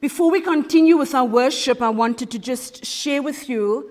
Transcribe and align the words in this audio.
Before 0.00 0.30
we 0.30 0.40
continue 0.40 0.96
with 0.96 1.12
our 1.12 1.24
worship, 1.24 1.82
I 1.82 1.88
wanted 1.88 2.30
to 2.30 2.38
just 2.38 2.84
share 2.84 3.20
with 3.20 3.48
you 3.48 3.90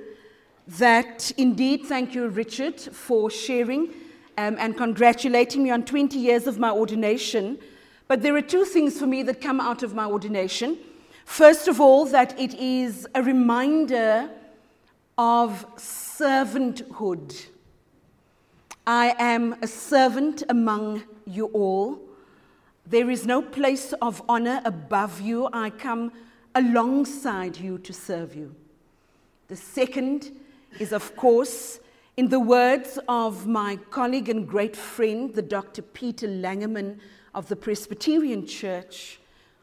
that 0.65 1.31
indeed, 1.31 1.83
thank 1.83 2.15
you, 2.15 2.29
Richard, 2.29 2.79
for 2.79 3.29
sharing 3.29 3.90
um, 4.38 4.56
and 4.58 4.78
congratulating 4.78 5.64
me 5.64 5.70
on 5.70 5.83
20 5.83 6.17
years 6.17 6.48
of 6.48 6.59
my 6.59 6.72
ordination. 6.72 7.59
But 8.07 8.21
there 8.21 8.34
are 8.38 8.41
two 8.41 8.64
things 8.64 8.98
for 8.98 9.05
me 9.05 9.21
that 9.23 9.41
come 9.41 9.59
out 9.59 9.84
of 9.84 9.96
my 9.96 10.05
ordination. 10.05 10.78
First 11.25 11.68
of 11.68 11.82
all, 11.82 12.05
that 12.05 12.39
it 12.39 12.54
is 12.54 13.05
a 13.14 13.21
reminder 13.21 14.30
of 15.18 15.66
servanthood. 15.76 17.48
I 18.86 19.14
am 19.20 19.58
a 19.62 19.68
servant 19.68 20.44
among 20.48 21.04
you 21.26 21.48
all. 21.48 22.07
There 22.90 23.10
is 23.10 23.26
no 23.26 23.42
place 23.42 23.92
of 24.02 24.22
honor 24.30 24.62
above 24.64 25.20
you. 25.20 25.50
I 25.52 25.72
come 25.72 26.14
alongside 26.56 27.58
you 27.58 27.80
to 27.80 27.91
serve 27.91 28.34
you. 28.34 28.55
The 29.50 29.58
second 29.58 30.32
is, 30.80 30.94
of 30.94 31.14
course, 31.18 31.81
in 32.16 32.30
the 32.30 32.40
words 32.40 32.98
of 33.09 33.45
my 33.45 33.76
colleague 33.90 34.30
and 34.30 34.48
great 34.48 34.73
friend, 34.73 35.36
the 35.36 35.42
Dr. 35.42 35.81
Peter 35.81 36.28
Langeman 36.30 37.00
of 37.36 37.50
the 37.50 37.58
Presbyterian 37.58 38.48
Church, 38.48 39.20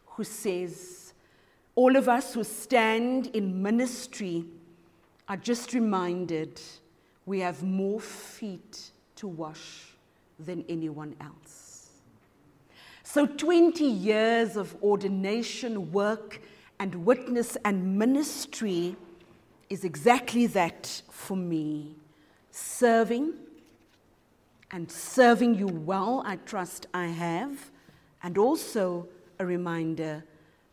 who 0.07 0.25
says, 0.25 1.15
All 1.77 1.97
of 1.97 2.11
us 2.11 2.35
who 2.35 2.45
stand 2.45 3.29
in 3.29 3.63
ministry 3.63 4.45
are 5.31 5.39
just 5.39 5.73
reminded 5.73 6.61
we 7.25 7.41
have 7.41 7.63
more 7.63 8.01
feet 8.01 8.91
to 9.17 9.27
wash 9.29 9.97
than 10.39 10.63
anyone 10.69 11.17
else. 11.23 11.44
So, 13.15 13.27
20 13.27 13.85
years 13.85 14.57
of 14.57 14.75
ordination, 14.83 15.93
work, 15.93 16.41
and 16.81 17.07
witness 17.07 17.57
and 17.65 17.97
ministry 17.97 18.97
is 19.71 19.85
exactly 19.85 20.49
that 20.49 21.01
for 21.13 21.37
me. 21.37 21.95
Serving 22.51 23.35
and 24.73 24.91
serving 24.91 25.55
you 25.55 25.69
well, 25.69 26.25
I 26.27 26.39
trust 26.45 26.89
I 26.93 27.07
have, 27.07 27.71
and 28.21 28.37
also 28.37 29.07
a 29.39 29.47
reminder 29.47 30.25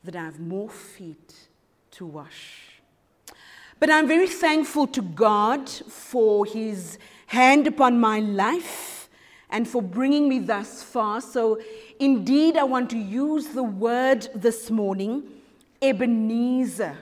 that 0.03 0.15
I 0.15 0.23
have 0.23 0.39
more 0.39 0.71
feet 0.71 1.47
to 1.91 2.07
wash. 2.07 2.81
But 3.79 3.91
I'm 3.91 4.07
very 4.07 4.25
thankful 4.25 4.87
to 4.87 5.03
God 5.03 5.69
for 5.69 6.47
His 6.47 6.97
hand 7.27 7.67
upon 7.67 7.99
my 7.99 8.19
life 8.19 9.01
and 9.51 9.67
for 9.67 9.81
bringing 9.81 10.29
me 10.29 10.39
thus 10.39 10.81
far. 10.81 11.21
So, 11.21 11.59
indeed, 12.01 12.57
I 12.57 12.63
want 12.63 12.89
to 12.89 12.97
use 12.97 13.49
the 13.49 13.63
word 13.63 14.27
this 14.33 14.71
morning, 14.71 15.23
Ebenezer. 15.83 16.97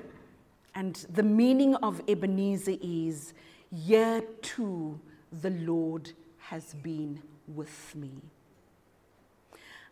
And 0.76 0.94
the 1.10 1.24
meaning 1.24 1.76
of 1.76 2.02
Ebenezer 2.08 2.76
is, 2.82 3.34
Year 3.72 4.22
two, 4.42 5.00
the 5.32 5.52
Lord 5.52 6.12
has 6.38 6.74
been 6.74 7.22
with 7.48 7.96
me. 7.96 8.12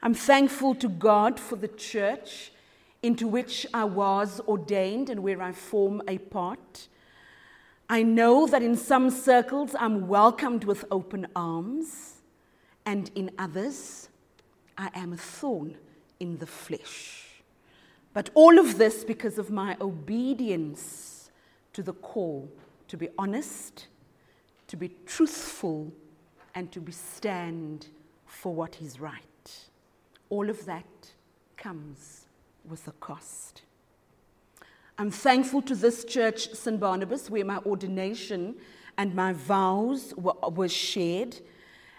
I'm 0.03 0.13
thankful 0.13 0.75
to 0.75 0.89
God 0.89 1.39
for 1.39 1.55
the 1.55 1.69
church 1.69 2.51
into 3.01 3.27
which 3.27 3.65
I 3.73 3.85
was 3.85 4.41
ordained 4.41 5.09
and 5.09 5.23
where 5.23 5.41
I 5.41 5.53
form 5.53 6.01
a 6.07 6.17
part. 6.17 6.89
I 7.89 8.03
know 8.03 8.45
that 8.47 8.61
in 8.61 8.75
some 8.75 9.09
circles 9.09 9.73
I'm 9.79 10.09
welcomed 10.09 10.65
with 10.65 10.83
open 10.91 11.27
arms 11.33 12.15
and 12.85 13.09
in 13.15 13.31
others 13.39 14.06
I 14.77 14.89
am 14.93 15.13
a 15.13 15.17
thorn 15.17 15.77
in 16.19 16.37
the 16.37 16.47
flesh. 16.47 17.23
But 18.13 18.29
all 18.33 18.57
of 18.57 18.77
this 18.77 19.03
because 19.03 19.37
of 19.37 19.49
my 19.49 19.77
obedience 19.79 21.31
to 21.73 21.83
the 21.83 21.93
call 21.93 22.49
to 22.87 22.97
be 22.97 23.09
honest, 23.17 23.87
to 24.67 24.77
be 24.77 24.91
truthful, 25.05 25.91
and 26.55 26.71
to 26.71 26.79
be 26.79 26.91
stand 26.91 27.87
for 28.25 28.53
what 28.53 28.81
is 28.81 28.99
right. 28.99 29.23
All 30.29 30.49
of 30.49 30.65
that 30.65 30.85
comes 31.55 32.25
with 32.67 32.87
a 32.87 32.91
cost. 32.93 33.61
I'm 34.97 35.11
thankful 35.11 35.61
to 35.63 35.75
this 35.75 36.03
church, 36.03 36.53
St. 36.53 36.79
Barnabas, 36.79 37.29
where 37.29 37.45
my 37.45 37.57
ordination 37.59 38.55
and 38.97 39.13
my 39.13 39.33
vows 39.33 40.13
were, 40.15 40.33
were 40.49 40.69
shared 40.69 41.39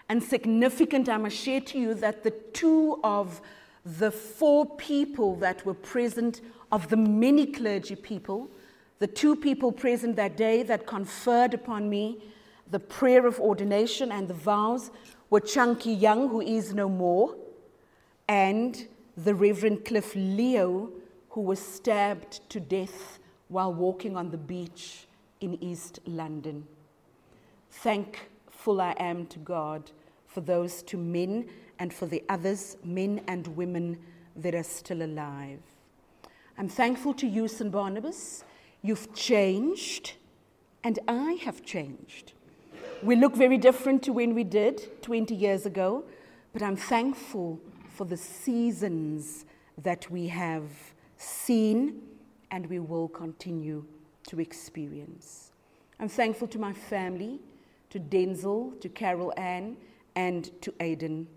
and 0.09 0.21
significant, 0.23 1.07
I 1.07 1.17
must 1.17 1.37
share 1.37 1.61
to 1.61 1.79
you 1.79 1.93
that 1.93 2.23
the 2.23 2.31
two 2.31 2.99
of 3.03 3.41
the 3.85 4.11
four 4.11 4.65
people 4.75 5.35
that 5.35 5.63
were 5.65 5.75
present, 5.75 6.41
of 6.71 6.89
the 6.89 6.97
many 6.97 7.45
clergy 7.45 7.95
people, 7.95 8.49
the 8.97 9.07
two 9.07 9.35
people 9.35 9.71
present 9.71 10.15
that 10.15 10.35
day 10.35 10.63
that 10.63 10.87
conferred 10.87 11.53
upon 11.53 11.89
me 11.89 12.23
the 12.71 12.79
prayer 12.79 13.25
of 13.25 13.39
ordination 13.39 14.11
and 14.11 14.27
the 14.27 14.33
vows 14.33 14.91
were 15.29 15.39
Chunky 15.39 15.91
Young, 15.91 16.27
who 16.27 16.41
is 16.41 16.73
no 16.73 16.89
more, 16.89 17.35
and 18.27 18.87
the 19.15 19.33
Reverend 19.33 19.85
Cliff 19.85 20.13
Leo, 20.15 20.91
who 21.29 21.41
was 21.41 21.59
stabbed 21.59 22.41
to 22.49 22.59
death 22.59 23.19
while 23.47 23.73
walking 23.73 24.17
on 24.17 24.31
the 24.31 24.37
beach 24.37 25.07
in 25.39 25.61
East 25.63 25.99
London. 26.05 26.67
Thankful 27.71 28.81
I 28.81 28.95
am 28.99 29.27
to 29.27 29.39
God 29.39 29.91
for 30.29 30.41
those 30.41 30.81
two 30.83 30.97
men 30.97 31.49
and 31.79 31.93
for 31.93 32.05
the 32.05 32.23
others, 32.29 32.77
men 32.83 33.21
and 33.27 33.45
women 33.47 33.97
that 34.35 34.55
are 34.55 34.63
still 34.63 35.01
alive. 35.01 35.59
I'm 36.57 36.69
thankful 36.69 37.13
to 37.15 37.27
you, 37.27 37.47
St. 37.47 37.71
Barnabas. 37.71 38.43
You've 38.81 39.13
changed, 39.13 40.13
and 40.83 40.99
I 41.07 41.33
have 41.43 41.65
changed. 41.65 42.33
We 43.01 43.15
look 43.15 43.35
very 43.35 43.57
different 43.57 44.03
to 44.03 44.13
when 44.13 44.35
we 44.35 44.43
did 44.43 45.01
20 45.01 45.33
years 45.33 45.65
ago, 45.65 46.03
but 46.53 46.61
I'm 46.61 46.75
thankful 46.75 47.59
for 47.89 48.05
the 48.05 48.17
seasons 48.17 49.45
that 49.77 50.09
we 50.11 50.27
have 50.27 50.69
seen 51.17 52.01
and 52.51 52.65
we 52.67 52.79
will 52.79 53.07
continue 53.07 53.85
to 54.27 54.39
experience. 54.39 55.51
I'm 55.99 56.09
thankful 56.09 56.47
to 56.49 56.59
my 56.59 56.73
family, 56.73 57.39
to 57.89 57.99
Denzel, 57.99 58.79
to 58.81 58.89
Carol 58.89 59.33
Ann, 59.37 59.77
and 60.19 60.61
to 60.61 60.73
Aidan 60.81 61.27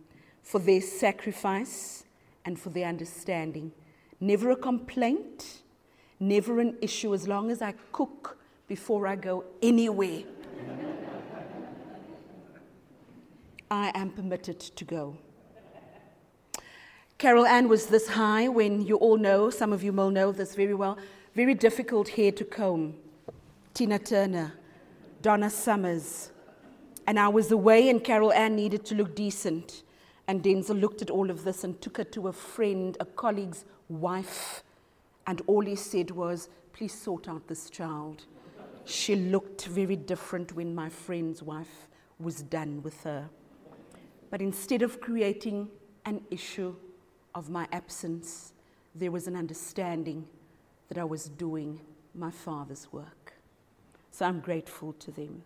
for 0.42 0.58
their 0.58 0.80
sacrifice 0.80 2.02
and 2.44 2.58
for 2.58 2.70
their 2.70 2.88
understanding. 2.88 3.70
Never 4.18 4.50
a 4.50 4.56
complaint, 4.56 5.62
never 6.18 6.58
an 6.58 6.76
issue 6.82 7.14
as 7.14 7.28
long 7.28 7.52
as 7.52 7.62
I 7.62 7.74
cook 7.92 8.38
before 8.66 9.06
I 9.06 9.14
go 9.14 9.44
anywhere. 9.62 10.24
I 13.70 13.92
am 13.94 14.10
permitted 14.10 14.58
to 14.58 14.84
go. 14.84 15.16
Carol 17.18 17.46
Ann 17.46 17.68
was 17.68 17.86
this 17.86 18.08
high 18.08 18.48
when 18.48 18.84
you 18.84 18.96
all 18.96 19.16
know, 19.16 19.48
some 19.48 19.72
of 19.72 19.84
you 19.84 19.92
will 19.92 20.10
know 20.10 20.32
this 20.32 20.56
very 20.56 20.74
well, 20.74 20.98
very 21.36 21.54
difficult 21.54 22.08
hair 22.08 22.32
to 22.32 22.44
comb. 22.44 22.94
Tina 23.74 24.00
Turner, 24.00 24.54
Donna 25.22 25.50
Summers, 25.50 26.31
and 27.06 27.18
I 27.18 27.28
was 27.28 27.50
away, 27.50 27.88
and 27.88 28.02
Carol 28.02 28.32
Ann 28.32 28.56
needed 28.56 28.84
to 28.86 28.94
look 28.94 29.14
decent. 29.14 29.82
And 30.28 30.42
Denzel 30.42 30.80
looked 30.80 31.02
at 31.02 31.10
all 31.10 31.30
of 31.30 31.44
this 31.44 31.64
and 31.64 31.80
took 31.80 31.96
her 31.96 32.04
to 32.04 32.28
a 32.28 32.32
friend, 32.32 32.96
a 33.00 33.04
colleague's 33.04 33.64
wife. 33.88 34.62
And 35.26 35.42
all 35.46 35.62
he 35.62 35.74
said 35.76 36.10
was, 36.10 36.48
Please 36.72 36.94
sort 36.94 37.28
out 37.28 37.48
this 37.48 37.68
child. 37.68 38.24
She 38.84 39.14
looked 39.14 39.66
very 39.66 39.96
different 39.96 40.54
when 40.54 40.74
my 40.74 40.88
friend's 40.88 41.42
wife 41.42 41.88
was 42.18 42.42
done 42.42 42.82
with 42.82 43.02
her. 43.04 43.28
But 44.30 44.40
instead 44.40 44.82
of 44.82 45.00
creating 45.00 45.68
an 46.06 46.22
issue 46.30 46.74
of 47.34 47.50
my 47.50 47.68
absence, 47.72 48.52
there 48.94 49.10
was 49.10 49.26
an 49.26 49.36
understanding 49.36 50.26
that 50.88 50.98
I 50.98 51.04
was 51.04 51.28
doing 51.28 51.80
my 52.14 52.30
father's 52.30 52.92
work. 52.92 53.34
So 54.10 54.26
I'm 54.26 54.40
grateful 54.40 54.92
to 54.94 55.10
them. 55.10 55.42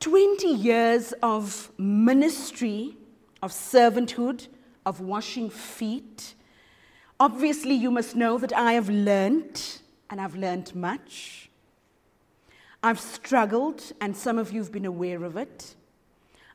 20 0.00 0.48
years 0.48 1.12
of 1.22 1.70
ministry, 1.76 2.96
of 3.42 3.52
servanthood, 3.52 4.48
of 4.86 5.00
washing 5.00 5.50
feet. 5.50 6.34
Obviously, 7.18 7.74
you 7.74 7.90
must 7.90 8.16
know 8.16 8.38
that 8.38 8.54
I 8.54 8.72
have 8.72 8.88
learned, 8.88 9.62
and 10.08 10.18
I've 10.18 10.34
learned 10.34 10.74
much. 10.74 11.50
I've 12.82 12.98
struggled, 12.98 13.92
and 14.00 14.16
some 14.16 14.38
of 14.38 14.52
you 14.52 14.60
have 14.62 14.72
been 14.72 14.86
aware 14.86 15.22
of 15.22 15.36
it. 15.36 15.74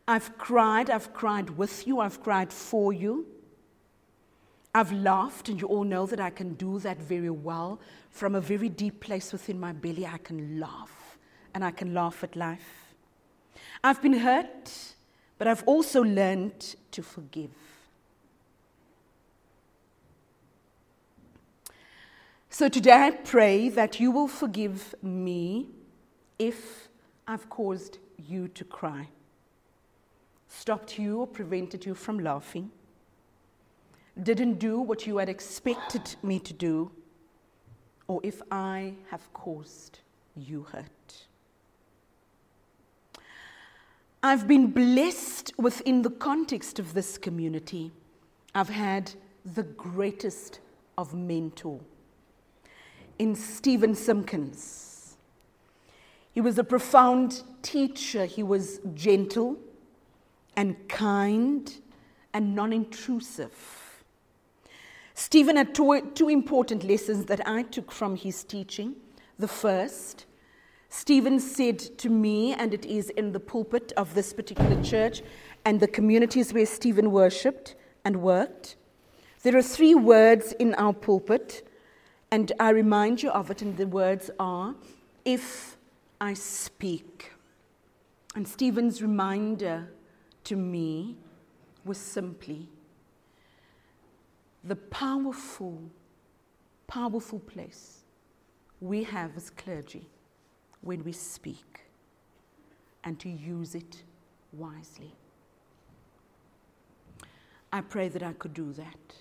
I've 0.08 0.36
cried, 0.40 0.90
I've 0.90 1.14
cried 1.14 1.52
with 1.52 1.86
you, 1.86 2.00
I've 2.00 2.24
cried 2.24 2.52
for 2.52 2.94
you. 2.94 3.28
I've 4.74 4.92
laughed, 4.92 5.50
and 5.50 5.62
you 5.62 5.68
all 5.68 5.84
know 5.84 6.08
that 6.08 6.20
I 6.20 6.32
can 6.32 6.56
do 6.56 6.80
that 6.80 6.98
very 6.98 7.30
well. 7.30 7.80
From 8.10 8.34
a 8.34 8.42
very 8.42 8.70
deep 8.70 9.02
place 9.02 9.32
within 9.32 9.60
my 9.60 9.72
belly, 9.72 10.08
I 10.08 10.18
can 10.18 10.60
laugh, 10.60 11.20
and 11.54 11.64
I 11.64 11.70
can 11.70 11.94
laugh 11.94 12.24
at 12.24 12.36
life. 12.36 12.85
I've 13.86 14.02
been 14.02 14.18
hurt, 14.18 14.96
but 15.38 15.48
I've 15.48 15.62
also 15.68 16.04
learned 16.04 16.76
to 16.90 17.04
forgive. 17.04 17.52
So 22.50 22.68
today 22.68 22.94
I 22.94 23.12
pray 23.12 23.70
that 23.70 24.00
you 24.00 24.10
will 24.10 24.28
forgive 24.28 24.96
me 25.04 25.68
if 26.40 26.88
I've 27.28 27.48
caused 27.48 28.00
you 28.18 28.48
to 28.48 28.64
cry, 28.64 29.08
stopped 30.48 30.98
you 30.98 31.20
or 31.20 31.28
prevented 31.28 31.86
you 31.86 31.94
from 31.94 32.18
laughing, 32.18 32.72
didn't 34.24 34.56
do 34.56 34.80
what 34.80 35.06
you 35.06 35.18
had 35.18 35.30
expected 35.30 36.16
me 36.24 36.40
to 36.40 36.54
do, 36.54 36.92
or 38.08 38.20
if 38.24 38.42
I 38.50 38.96
have 39.12 39.32
caused 39.32 40.00
you 40.36 40.64
hurt. 40.72 41.28
I've 44.26 44.48
been 44.48 44.72
blessed 44.72 45.52
within 45.56 46.02
the 46.02 46.10
context 46.10 46.80
of 46.80 46.96
this 46.96 47.16
community. 47.16 47.92
I've 48.56 48.70
had 48.70 49.12
the 49.54 49.62
greatest 49.62 50.62
of 50.98 51.14
mentor 51.14 51.80
in 53.20 53.36
Stephen 53.36 53.94
Simpkins. 53.94 55.18
He 56.32 56.42
was 56.42 56.58
a 56.58 56.64
profound 56.64 57.44
teacher. 57.62 58.26
He 58.26 58.42
was 58.42 58.80
gentle 58.96 59.58
and 60.56 60.76
kind 60.90 61.72
and 62.34 62.56
non 62.56 62.74
intrusive. 62.74 64.04
Stephen 65.14 65.56
had 65.56 65.76
two, 65.76 66.02
two, 66.16 66.30
important 66.30 66.84
lessons 66.84 67.26
that 67.26 67.48
I 67.48 67.62
took 67.62 67.92
from 67.92 68.16
his 68.16 68.44
teaching. 68.44 68.96
The 69.38 69.48
first, 69.48 70.26
Stephen 70.98 71.42
said 71.42 71.78
to 71.98 72.10
me, 72.10 72.54
and 72.54 72.74
it 72.74 72.86
is 72.86 73.10
in 73.12 73.34
the 73.34 73.40
pulpit 73.40 73.92
of 73.98 74.14
this 74.16 74.32
particular 74.32 74.82
church 74.82 75.22
and 75.66 75.82
the 75.82 75.88
communities 75.88 76.54
where 76.54 76.66
Stephen 76.66 77.12
worshipped 77.12 77.76
and 78.06 78.22
worked, 78.22 78.78
there 79.44 79.58
are 79.58 79.62
three 79.62 79.94
words 79.94 80.54
in 80.54 80.74
our 80.76 80.94
pulpit 80.94 81.68
and 82.32 82.54
I 82.62 82.70
remind 82.70 83.22
you 83.22 83.30
of 83.30 83.52
it, 83.52 83.62
and 83.62 83.76
the 83.76 83.86
words 83.86 84.32
are, 84.40 84.74
If 85.26 85.78
I 86.22 86.34
speak. 86.34 87.34
And 88.34 88.48
Stephen's 88.48 89.02
reminder 89.02 89.90
to 90.46 90.56
me 90.56 91.18
was 91.84 91.98
simply 91.98 92.70
the 94.64 94.78
powerful, 94.78 95.82
powerful 96.88 97.40
place 97.40 98.06
we 98.80 99.04
have 99.04 99.36
as 99.36 99.50
clergy 99.50 100.08
when 100.86 101.04
we 101.04 101.12
speak 101.12 101.82
and 103.04 103.20
to 103.20 103.28
use 103.28 103.76
it 103.76 104.04
wisely. 104.54 105.12
I 107.74 107.82
pray 107.82 108.08
that 108.08 108.24
I 108.24 108.34
could 108.34 108.54
do 108.54 108.72
that. 108.74 109.16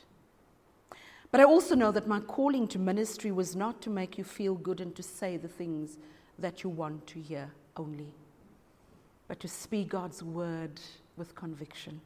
But 1.33 1.41
I 1.41 1.45
also 1.45 1.75
know 1.75 1.91
that 1.91 2.07
my 2.07 2.21
calling 2.21 2.69
to 2.69 2.79
ministry 2.79 3.33
was 3.33 3.57
not 3.57 3.81
to 3.83 3.91
make 3.91 4.17
you 4.17 4.25
feel 4.25 4.55
good 4.55 4.81
and 4.81 4.95
to 4.95 5.03
say 5.03 5.37
the 5.37 5.49
things 5.49 5.99
that 6.39 6.63
you 6.63 6.71
want 6.71 7.07
to 7.09 7.21
hear 7.21 7.51
only, 7.77 8.15
but 9.27 9.41
to 9.41 9.49
speak 9.49 9.89
God's 9.89 10.23
word 10.23 10.81
with 11.17 11.35
conviction. 11.35 12.01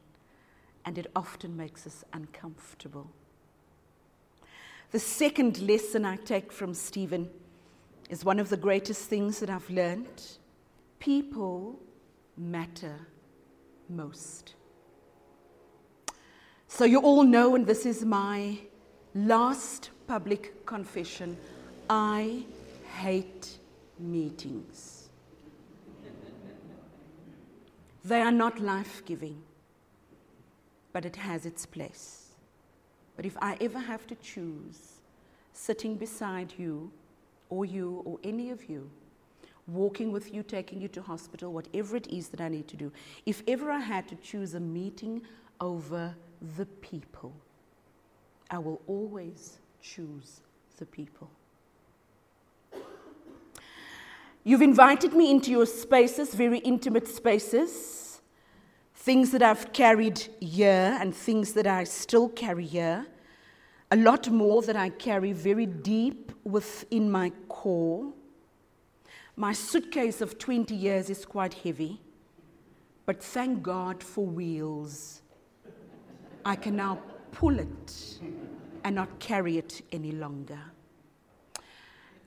And 0.85 0.97
it 0.97 1.11
often 1.15 1.55
makes 1.55 1.85
us 1.85 2.03
uncomfortable. 2.13 3.11
The 4.91 4.99
second 4.99 5.59
lesson 5.59 6.05
I 6.05 6.15
take 6.15 6.51
from 6.51 6.73
Stephen 6.73 7.29
is 8.09 8.25
one 8.25 8.39
of 8.39 8.49
the 8.49 8.57
greatest 8.57 9.07
things 9.07 9.39
that 9.39 9.49
I've 9.49 9.69
learned. 9.69 10.23
People 10.99 11.79
matter 12.37 12.95
most. 13.87 14.55
So, 16.67 16.85
you 16.85 16.99
all 16.99 17.23
know, 17.23 17.55
and 17.55 17.65
this 17.65 17.85
is 17.85 18.03
my 18.03 18.59
Last 19.15 19.89
public 20.05 20.65
confession 20.67 21.35
I 21.89 22.43
hate 22.95 23.57
meetings. 23.97 25.09
they 28.05 28.21
are 28.21 28.31
not 28.31 28.59
life 28.59 29.03
giving, 29.05 29.41
but 30.93 31.05
it 31.05 31.15
has 31.15 31.45
its 31.45 31.65
place. 31.65 32.35
But 33.15 33.25
if 33.25 33.35
I 33.41 33.57
ever 33.59 33.79
have 33.79 34.05
to 34.07 34.15
choose 34.15 35.01
sitting 35.53 35.95
beside 35.95 36.53
you, 36.57 36.91
or 37.49 37.65
you, 37.65 38.01
or 38.05 38.19
any 38.23 38.51
of 38.51 38.69
you, 38.69 38.89
walking 39.67 40.11
with 40.11 40.33
you, 40.33 40.43
taking 40.43 40.81
you 40.81 40.87
to 40.89 41.01
hospital, 41.01 41.53
whatever 41.53 41.95
it 41.95 42.07
is 42.07 42.29
that 42.29 42.41
I 42.41 42.49
need 42.49 42.67
to 42.69 42.77
do, 42.77 42.91
if 43.25 43.43
ever 43.47 43.71
I 43.71 43.79
had 43.79 44.07
to 44.09 44.15
choose 44.15 44.53
a 44.53 44.59
meeting 44.59 45.21
over 45.61 46.15
the 46.57 46.65
people, 46.65 47.33
I 48.49 48.57
will 48.57 48.81
always 48.87 49.59
choose 49.81 50.41
the 50.77 50.85
people. 50.85 51.29
You've 54.43 54.61
invited 54.61 55.13
me 55.13 55.29
into 55.29 55.51
your 55.51 55.65
spaces, 55.65 56.33
very 56.33 56.59
intimate 56.59 57.07
spaces, 57.07 58.21
things 58.95 59.31
that 59.31 59.43
I've 59.43 59.73
carried 59.73 60.27
here 60.39 60.97
and 60.99 61.13
things 61.13 61.53
that 61.53 61.67
I 61.67 61.83
still 61.83 62.29
carry 62.29 62.65
here, 62.65 63.05
a 63.91 63.95
lot 63.95 64.29
more 64.29 64.61
that 64.61 64.75
I 64.75 64.89
carry 64.89 65.33
very 65.33 65.65
deep 65.65 66.31
within 66.43 67.09
my 67.09 67.31
core. 67.47 68.13
My 69.35 69.53
suitcase 69.53 70.21
of 70.21 70.37
20 70.37 70.75
years 70.75 71.09
is 71.09 71.25
quite 71.25 71.53
heavy, 71.53 71.99
but 73.05 73.23
thank 73.23 73.63
God 73.63 74.03
for 74.03 74.25
wheels. 74.25 75.21
I 76.45 76.55
can 76.55 76.75
now 76.75 76.99
pull 77.31 77.59
it 77.59 78.19
and 78.83 78.95
not 78.95 79.19
carry 79.19 79.57
it 79.57 79.81
any 79.91 80.11
longer. 80.11 80.59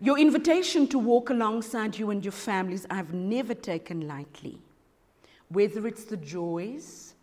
Your 0.00 0.18
invitation 0.18 0.88
to 0.88 0.98
walk 0.98 1.30
alongside 1.30 1.96
you 1.96 2.10
and 2.10 2.24
your 2.24 2.32
families, 2.32 2.86
I've 2.90 3.14
never 3.14 3.54
taken 3.54 4.08
lightly. 4.08 4.58
Whether 5.48 5.86
it's 5.86 6.04
the 6.04 6.16
joys 6.16 7.14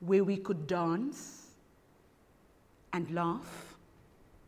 where 0.00 0.22
we 0.22 0.36
could 0.36 0.66
dance 0.66 1.46
and 2.92 3.10
laugh, 3.10 3.65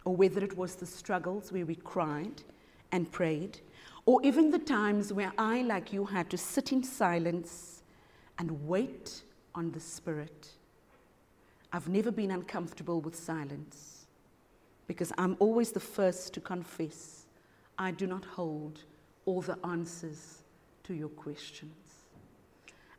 or 0.08 0.16
whether 0.16 0.43
it 0.43 0.56
was 0.56 0.75
the 0.76 0.87
struggles 0.87 1.52
where 1.52 1.66
we 1.66 1.75
cried 1.75 2.43
and 2.93 3.12
prayed, 3.12 3.60
or 4.06 4.22
even 4.22 4.50
the 4.50 4.58
times 4.58 5.12
where 5.12 5.32
I, 5.37 5.60
like 5.60 5.93
you, 5.93 6.06
had 6.06 6.31
to 6.31 6.38
sit 6.38 6.72
in 6.72 6.82
silence 6.82 7.82
and 8.38 8.66
wait 8.66 9.22
on 9.55 9.70
the 9.72 9.81
Spirit 9.81 10.49
I've 11.70 11.88
never 11.88 12.10
been 12.10 12.31
uncomfortable 12.31 13.02
with 13.02 13.14
silence 13.14 14.06
because 14.87 15.12
I'm 15.19 15.37
always 15.38 15.70
the 15.70 15.81
first 15.81 16.32
to 16.32 16.40
confess 16.40 17.26
I 17.77 17.91
do 17.91 18.06
not 18.06 18.24
hold 18.24 18.84
all 19.27 19.43
the 19.43 19.58
answers 19.62 20.38
to 20.84 20.94
your 20.94 21.10
questions. 21.10 21.74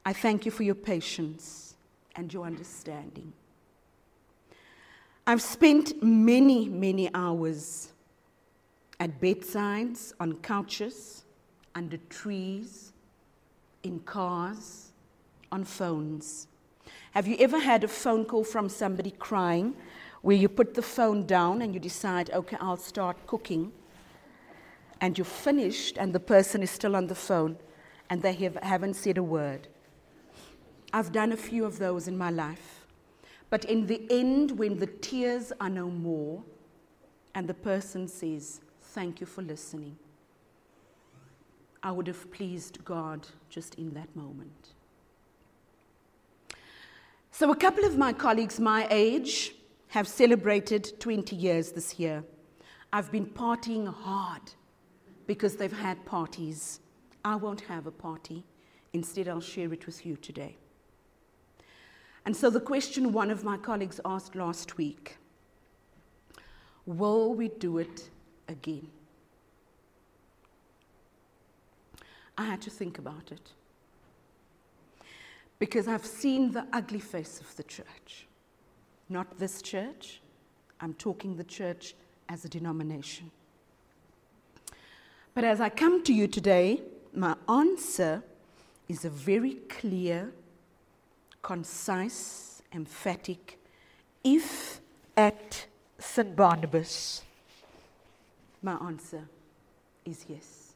I 0.06 0.14
thank 0.14 0.46
you 0.46 0.52
for 0.52 0.62
your 0.62 0.76
patience 0.76 1.76
and 2.16 2.32
your 2.32 2.46
understanding. 2.46 3.34
I've 5.30 5.42
spent 5.42 6.02
many, 6.02 6.68
many 6.68 7.10
hours 7.14 7.94
at 9.00 9.22
bedsides, 9.22 10.14
on 10.20 10.38
couches, 10.38 11.24
under 11.76 11.98
trees, 12.10 12.94
in 13.84 14.00
cars, 14.00 14.92
on 15.52 15.64
phones 15.64 16.48
have 17.12 17.28
you 17.28 17.36
ever 17.40 17.60
had 17.60 17.84
a 17.84 17.88
phone 17.88 18.24
call 18.24 18.44
from 18.44 18.70
somebody 18.70 19.12
crying 19.12 19.76
where 20.22 20.36
you 20.36 20.48
put 20.48 20.76
the 20.76 20.82
phone 20.82 21.26
down 21.26 21.62
and 21.62 21.74
you 21.74 21.80
decide, 21.80 22.30
okay, 22.32 22.58
I'll 22.60 22.78
start 22.78 23.18
cooking? 23.26 23.72
And 25.02 25.18
you're 25.18 25.26
finished 25.26 25.98
and 25.98 26.14
the 26.14 26.20
person 26.20 26.62
is 26.62 26.70
still 26.70 26.96
on 26.96 27.08
the 27.08 27.16
phone 27.16 27.58
and 28.10 28.22
they 28.22 28.34
have, 28.34 28.56
haven't 28.58 28.94
said 28.94 29.18
a 29.18 29.24
word. 29.24 29.68
I've 30.94 31.12
done 31.12 31.32
a 31.32 31.38
few 31.38 31.66
of 31.66 31.80
those 31.80 32.08
in 32.08 32.18
my 32.18 32.30
life. 32.30 32.79
But 33.50 33.66
in 33.66 33.88
the 33.88 34.06
end, 34.10 34.52
when 34.52 34.78
the 34.78 34.88
tears 34.88 35.52
are 35.60 35.70
no 35.70 35.90
more 35.90 36.44
and 37.34 37.48
the 37.48 37.54
person 37.54 38.08
says, 38.08 38.62
Thank 38.82 39.22
you 39.22 39.28
for 39.28 39.44
listening, 39.44 39.98
I 41.84 41.92
would 41.92 42.08
have 42.08 42.32
pleased 42.32 42.84
God 42.84 43.28
just 43.50 43.76
in 43.76 43.94
that 43.94 44.14
moment. 44.16 44.70
So, 47.32 47.52
a 47.52 47.56
couple 47.56 47.86
of 47.86 47.98
my 47.98 48.14
colleagues 48.14 48.60
my 48.60 48.88
age 48.90 49.54
have 49.90 50.08
celebrated 50.08 51.00
20 51.00 51.36
years 51.36 51.72
this 51.72 52.00
year. 52.00 52.24
I've 52.92 53.12
been 53.12 53.26
partying 53.26 53.92
hard 53.94 54.42
because 55.28 55.56
they've 55.56 55.72
had 55.72 56.04
parties. 56.06 56.80
I 57.24 57.36
won't 57.36 57.62
have 57.62 57.86
a 57.86 57.92
party. 57.92 58.44
Instead, 58.94 59.28
I'll 59.28 59.42
share 59.42 59.72
it 59.72 59.86
with 59.86 60.06
you 60.06 60.16
today. 60.18 60.58
And 62.26 62.36
so, 62.36 62.50
the 62.50 62.60
question 62.60 63.12
one 63.12 63.32
of 63.32 63.44
my 63.44 63.58
colleagues 63.58 64.00
asked 64.06 64.36
last 64.36 64.78
week 64.78 65.18
Will 66.86 67.34
we 67.34 67.50
do 67.50 67.78
it 67.78 68.10
again? 68.48 68.88
I 72.38 72.46
had 72.46 72.62
to 72.62 72.70
think 72.70 72.98
about 72.98 73.32
it 73.32 73.52
because 75.60 75.88
I've 75.88 76.06
seen 76.06 76.54
the 76.54 76.66
ugly 76.72 77.00
face 77.00 77.42
of 77.42 77.54
the 77.58 77.64
church. 77.64 78.28
Not 79.10 79.38
this 79.38 79.62
church, 79.62 80.22
I'm 80.80 80.94
talking 80.94 81.36
the 81.36 81.44
church 81.44 81.96
as 82.30 82.46
a 82.46 82.50
denomination. 82.50 83.32
But 85.34 85.44
as 85.44 85.60
I 85.60 85.70
come 85.70 86.04
to 86.04 86.14
you 86.14 86.28
today, 86.28 86.82
my 87.14 87.36
answer 87.48 88.24
is 88.88 89.04
a 89.04 89.10
very 89.10 89.56
clear, 89.68 90.32
concise, 91.42 92.62
emphatic, 92.74 93.58
if 94.24 94.82
at 95.16 95.66
St. 95.98 96.36
Barnabas. 96.36 97.24
My 98.62 98.74
answer 98.76 99.28
is 100.06 100.26
yes. 100.28 100.74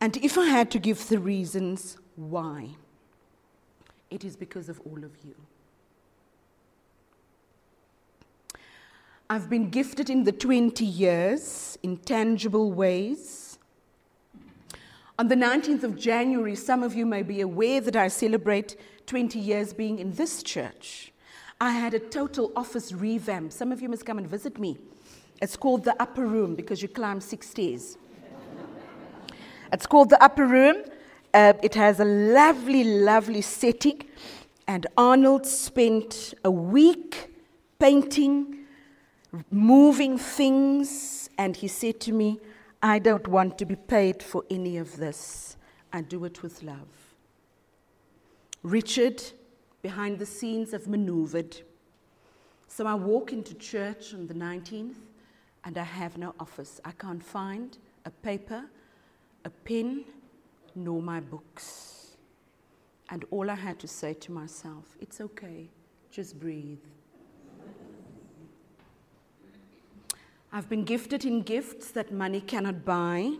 And 0.00 0.16
if 0.16 0.36
I 0.36 0.46
had 0.46 0.70
to 0.72 0.78
give 0.78 1.08
the 1.08 1.18
reasons 1.18 1.96
why, 2.16 2.70
it 4.10 4.24
is 4.24 4.36
because 4.36 4.68
of 4.68 4.80
all 4.80 4.98
of 5.04 5.12
you. 5.24 5.34
I've 9.30 9.48
been 9.48 9.70
gifted 9.70 10.10
in 10.10 10.24
the 10.24 10.32
20 10.32 10.84
years 10.84 11.78
in 11.82 11.96
tangible 11.96 12.72
ways. 12.72 13.41
On 15.18 15.28
the 15.28 15.34
19th 15.34 15.82
of 15.82 15.98
January, 15.98 16.54
some 16.54 16.82
of 16.82 16.94
you 16.94 17.04
may 17.04 17.22
be 17.22 17.42
aware 17.42 17.82
that 17.82 17.96
I 17.96 18.08
celebrate 18.08 18.76
20 19.06 19.38
years 19.38 19.74
being 19.74 19.98
in 19.98 20.12
this 20.12 20.42
church. 20.42 21.12
I 21.60 21.72
had 21.72 21.92
a 21.92 21.98
total 21.98 22.50
office 22.56 22.92
revamp. 22.92 23.52
Some 23.52 23.72
of 23.72 23.82
you 23.82 23.90
must 23.90 24.06
come 24.06 24.16
and 24.16 24.26
visit 24.26 24.58
me. 24.58 24.78
It's 25.42 25.56
called 25.56 25.84
the 25.84 25.94
upper 26.00 26.26
room 26.26 26.54
because 26.54 26.80
you 26.80 26.88
climb 26.88 27.20
six 27.20 27.50
stairs. 27.50 27.98
it's 29.72 29.86
called 29.86 30.08
the 30.08 30.22
upper 30.22 30.46
room. 30.46 30.82
Uh, 31.34 31.52
it 31.62 31.74
has 31.74 32.00
a 32.00 32.04
lovely, 32.04 32.82
lovely 32.82 33.42
setting. 33.42 34.02
And 34.66 34.86
Arnold 34.96 35.46
spent 35.46 36.32
a 36.42 36.50
week 36.50 37.36
painting 37.78 38.64
moving 39.50 40.18
things, 40.18 41.28
and 41.38 41.56
he 41.56 41.68
said 41.68 42.00
to 42.00 42.12
me, 42.12 42.38
I 42.84 42.98
don't 42.98 43.28
want 43.28 43.58
to 43.58 43.64
be 43.64 43.76
paid 43.76 44.24
for 44.24 44.42
any 44.50 44.76
of 44.76 44.96
this. 44.96 45.56
I 45.92 46.00
do 46.00 46.24
it 46.24 46.42
with 46.42 46.64
love. 46.64 46.88
Richard, 48.64 49.22
behind 49.82 50.18
the 50.18 50.26
scenes, 50.26 50.72
have 50.72 50.88
maneuvered. 50.88 51.60
So 52.66 52.86
I 52.86 52.94
walk 52.94 53.32
into 53.32 53.54
church 53.54 54.14
on 54.14 54.26
the 54.26 54.34
19th, 54.34 54.96
and 55.64 55.78
I 55.78 55.84
have 55.84 56.18
no 56.18 56.34
office. 56.40 56.80
I 56.84 56.90
can't 56.90 57.22
find 57.22 57.78
a 58.04 58.10
paper, 58.10 58.64
a 59.44 59.50
pen, 59.50 60.04
nor 60.74 61.00
my 61.00 61.20
books. 61.20 62.16
And 63.10 63.24
all 63.30 63.48
I 63.48 63.54
had 63.54 63.78
to 63.80 63.86
say 63.86 64.14
to 64.14 64.32
myself, 64.32 64.96
it's 65.00 65.20
okay, 65.20 65.68
just 66.10 66.40
breathe. 66.40 66.78
I've 70.54 70.68
been 70.68 70.84
gifted 70.84 71.24
in 71.24 71.40
gifts 71.40 71.92
that 71.92 72.12
money 72.12 72.42
cannot 72.42 72.84
buy. 72.84 73.36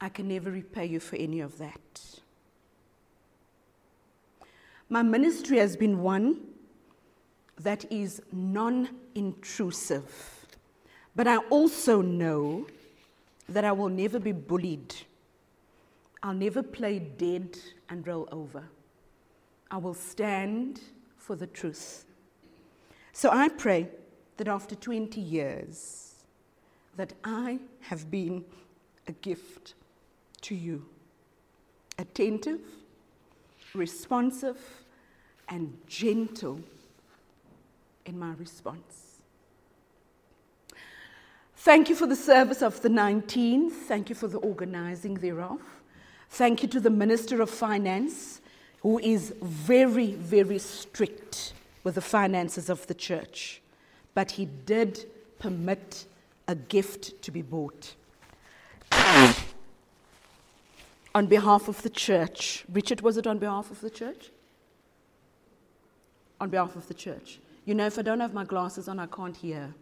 I 0.00 0.08
can 0.08 0.26
never 0.26 0.50
repay 0.50 0.86
you 0.86 0.98
for 0.98 1.14
any 1.14 1.38
of 1.38 1.56
that. 1.58 2.20
My 4.88 5.02
ministry 5.02 5.58
has 5.58 5.76
been 5.76 6.00
one 6.02 6.40
that 7.60 7.90
is 7.92 8.20
non 8.32 8.88
intrusive, 9.14 10.46
but 11.14 11.28
I 11.28 11.36
also 11.36 12.02
know 12.02 12.66
that 13.48 13.64
I 13.64 13.70
will 13.70 13.88
never 13.88 14.18
be 14.18 14.32
bullied. 14.32 14.94
I'll 16.24 16.34
never 16.34 16.60
play 16.60 16.98
dead 16.98 17.56
and 17.88 18.04
roll 18.04 18.28
over. 18.32 18.64
I 19.70 19.76
will 19.76 19.94
stand 19.94 20.80
for 21.16 21.36
the 21.36 21.46
truth. 21.46 22.04
So 23.12 23.30
I 23.30 23.48
pray 23.48 23.90
that 24.40 24.48
after 24.48 24.74
20 24.74 25.20
years 25.20 26.14
that 26.96 27.12
I 27.22 27.58
have 27.82 28.10
been 28.10 28.42
a 29.06 29.12
gift 29.12 29.74
to 30.40 30.54
you. 30.54 30.86
Attentive, 31.98 32.62
responsive, 33.74 34.56
and 35.50 35.76
gentle 35.86 36.58
in 38.06 38.18
my 38.18 38.32
response. 38.38 39.18
Thank 41.56 41.90
you 41.90 41.94
for 41.94 42.06
the 42.06 42.16
service 42.16 42.62
of 42.62 42.80
the 42.80 42.88
19th. 42.88 43.72
Thank 43.72 44.08
you 44.08 44.14
for 44.14 44.26
the 44.26 44.38
organizing 44.38 45.16
thereof. 45.16 45.60
Thank 46.30 46.62
you 46.62 46.68
to 46.70 46.80
the 46.80 46.88
Minister 46.88 47.42
of 47.42 47.50
Finance, 47.50 48.40
who 48.80 48.98
is 49.00 49.34
very, 49.42 50.12
very 50.12 50.58
strict 50.58 51.52
with 51.84 51.96
the 51.96 52.00
finances 52.00 52.70
of 52.70 52.86
the 52.86 52.94
church 52.94 53.60
but 54.14 54.32
he 54.32 54.46
did 54.66 55.06
permit 55.38 56.06
a 56.48 56.54
gift 56.54 57.22
to 57.22 57.30
be 57.30 57.42
bought. 57.42 57.94
on 61.14 61.26
behalf 61.26 61.68
of 61.68 61.82
the 61.82 61.90
church. 61.90 62.64
Richard, 62.72 63.00
was 63.00 63.16
it 63.16 63.26
on 63.26 63.38
behalf 63.38 63.70
of 63.70 63.80
the 63.80 63.90
church? 63.90 64.30
On 66.40 66.48
behalf 66.48 66.76
of 66.76 66.86
the 66.88 66.94
church. 66.94 67.40
You 67.64 67.74
know, 67.74 67.86
if 67.86 67.98
I 67.98 68.02
don't 68.02 68.20
have 68.20 68.34
my 68.34 68.44
glasses 68.44 68.88
on, 68.88 68.98
I 68.98 69.06
can't 69.06 69.36
hear. 69.36 69.74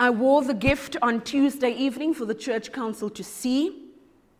I 0.00 0.10
wore 0.10 0.44
the 0.44 0.54
gift 0.54 0.96
on 1.02 1.22
Tuesday 1.22 1.72
evening 1.72 2.14
for 2.14 2.24
the 2.24 2.34
church 2.34 2.70
council 2.72 3.10
to 3.10 3.24
see. 3.24 3.88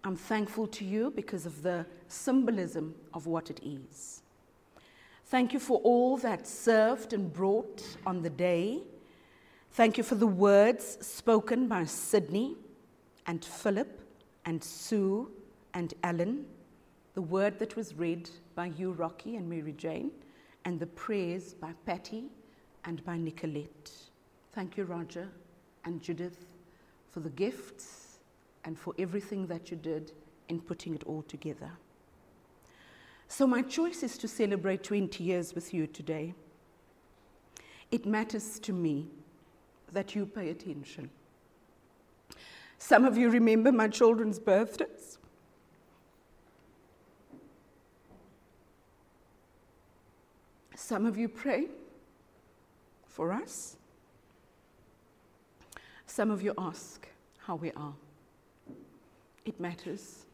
I'm 0.05 0.15
thankful 0.15 0.69
to 0.69 0.85
you 0.85 1.11
because 1.11 1.47
of 1.47 1.63
the 1.63 1.85
symbolism 2.07 2.95
of 3.13 3.27
what 3.27 3.51
it 3.51 3.61
is. 3.65 4.23
Thank 5.29 5.53
you 5.53 5.61
for 5.61 5.79
all 5.81 6.17
that 6.19 6.47
served 6.47 7.13
and 7.13 7.31
brought 7.31 7.83
on 8.07 8.23
the 8.23 8.31
day. 8.31 8.81
Thank 9.73 9.99
you 9.99 10.03
for 10.03 10.15
the 10.15 10.27
words 10.27 10.97
spoken 11.07 11.69
by 11.69 11.85
Sydney 11.85 12.57
and 13.27 13.45
Philip 13.45 14.01
and 14.47 14.65
Sue 14.65 15.31
and 15.75 15.93
Ellen, 16.03 16.47
the 17.13 17.21
word 17.21 17.59
that 17.59 17.77
was 17.77 17.93
read 17.93 18.31
by 18.55 18.73
you, 18.79 18.93
Rocky, 18.93 19.37
and 19.37 19.51
Mary 19.51 19.73
Jane, 19.73 20.13
and 20.65 20.81
the 20.81 20.87
prayers 20.87 21.53
by 21.53 21.75
Patty 21.85 22.31
and 22.87 23.05
by 23.05 23.19
Nicolette. 23.19 23.93
Thank 24.53 24.79
you, 24.79 24.85
Roger 24.85 25.29
and 25.85 26.01
Judith, 26.01 26.47
for 27.11 27.21
the 27.21 27.29
gifts 27.29 28.17
and 28.65 28.79
for 28.79 28.95
everything 28.99 29.47
that 29.49 29.71
you 29.71 29.77
did 29.77 30.13
in 30.49 30.59
putting 30.59 30.95
it 30.95 31.05
all 31.05 31.21
together. 31.21 31.71
So, 33.29 33.47
my 33.47 33.63
choice 33.63 34.03
is 34.03 34.17
to 34.19 34.29
celebrate 34.29 34.83
20 34.83 35.23
years 35.23 35.55
with 35.55 35.75
you 35.75 35.87
today. 35.87 36.35
It 37.91 38.07
matters 38.07 38.59
to 38.61 38.73
me 38.73 39.07
that 39.93 40.15
you 40.15 40.27
pay 40.27 40.49
attention. 40.51 41.11
Some 42.79 43.05
of 43.05 43.17
you 43.19 43.29
remember 43.29 43.71
my 43.71 43.89
children's 43.89 44.39
birthdays. 44.39 45.19
Some 50.75 51.05
of 51.05 51.19
you 51.19 51.29
pray 51.29 51.67
for 53.07 53.33
us. 53.33 53.77
Some 56.07 56.31
of 56.31 56.43
you 56.43 56.55
ask 56.57 57.07
how 57.39 57.57
we 57.57 57.73
are. 57.73 57.95
It 59.45 59.61
matters 59.61 60.25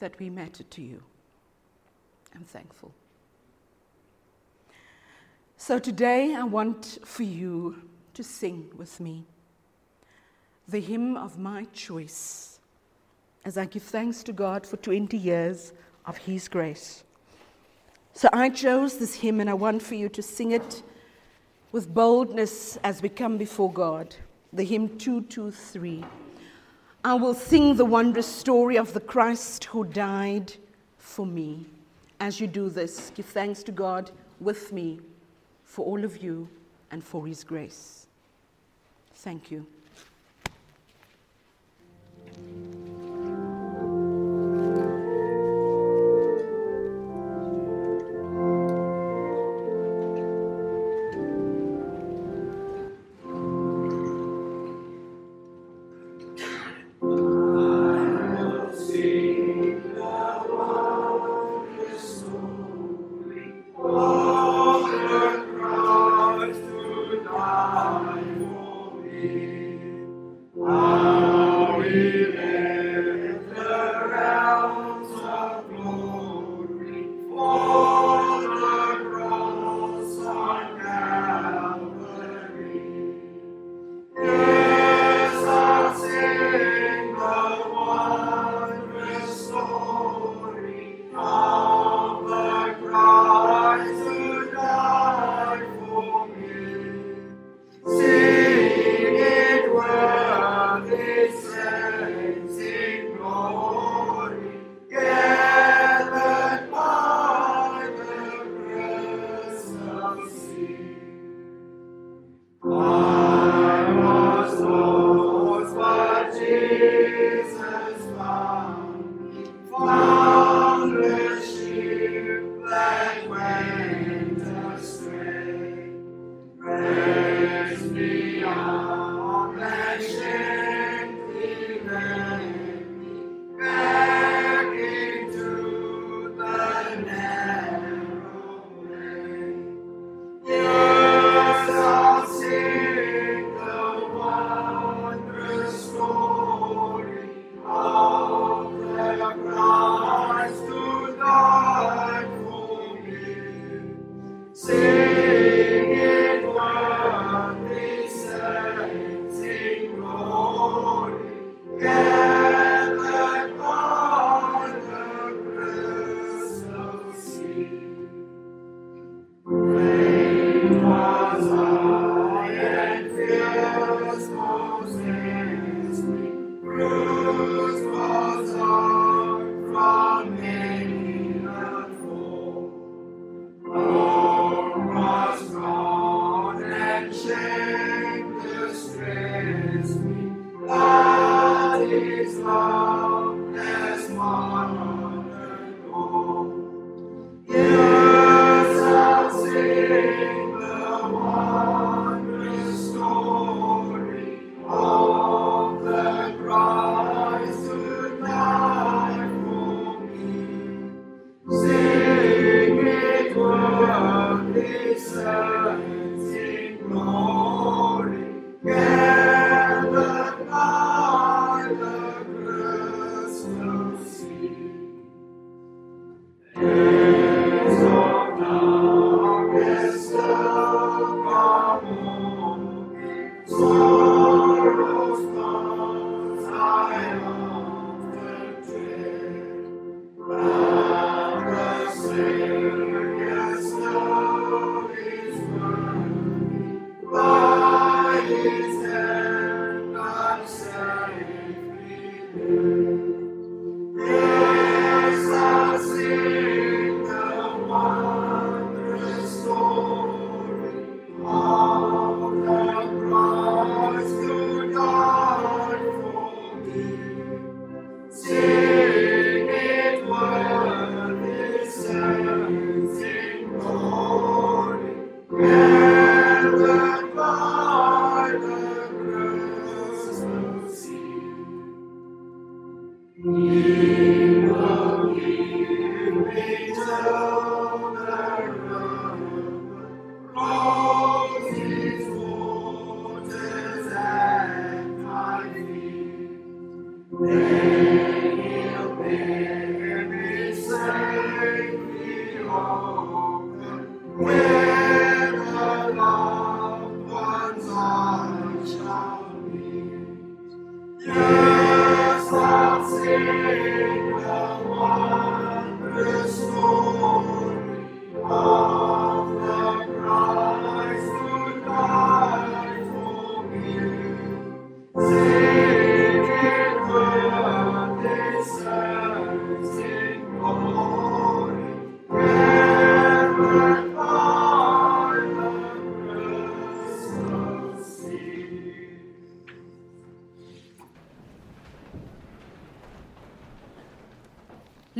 that 0.00 0.18
we 0.18 0.28
matter 0.28 0.64
to 0.64 0.82
you. 0.82 1.02
I'm 2.34 2.44
thankful. 2.44 2.92
So 5.56 5.78
today 5.78 6.34
I 6.34 6.42
want 6.42 6.98
for 7.04 7.22
you 7.22 7.82
to 8.14 8.24
sing 8.24 8.70
with 8.76 8.98
me 9.00 9.24
the 10.66 10.80
hymn 10.80 11.16
of 11.16 11.38
my 11.38 11.64
choice 11.72 12.58
as 13.44 13.58
I 13.58 13.66
give 13.66 13.82
thanks 13.82 14.22
to 14.24 14.32
God 14.32 14.66
for 14.66 14.76
20 14.78 15.16
years 15.16 15.72
of 16.06 16.16
His 16.16 16.48
grace. 16.48 17.04
So 18.12 18.28
I 18.32 18.50
chose 18.50 18.98
this 18.98 19.14
hymn 19.14 19.40
and 19.40 19.48
I 19.48 19.54
want 19.54 19.82
for 19.82 19.94
you 19.94 20.08
to 20.10 20.22
sing 20.22 20.52
it 20.52 20.82
with 21.72 21.92
boldness 21.92 22.76
as 22.84 23.00
we 23.00 23.08
come 23.08 23.38
before 23.38 23.72
God. 23.72 24.14
The 24.52 24.64
hymn 24.64 24.98
223. 24.98 26.04
I 27.04 27.14
will 27.14 27.34
sing 27.34 27.76
the 27.76 27.84
wondrous 27.84 28.26
story 28.26 28.76
of 28.76 28.92
the 28.92 29.00
Christ 29.00 29.64
who 29.64 29.84
died 29.84 30.54
for 30.98 31.26
me 31.26 31.66
as 32.22 32.38
you 32.38 32.46
do 32.46 32.68
this, 32.68 33.10
give 33.16 33.26
thanks 33.26 33.64
to 33.64 33.72
God 33.72 34.12
with 34.38 34.72
me 34.72 35.00
for 35.64 35.84
all 35.84 36.04
of 36.04 36.22
you 36.22 36.48
and 36.92 37.02
for 37.02 37.26
His 37.26 37.42
grace. 37.42 38.06
Thank 39.16 39.50
you. 39.50 39.66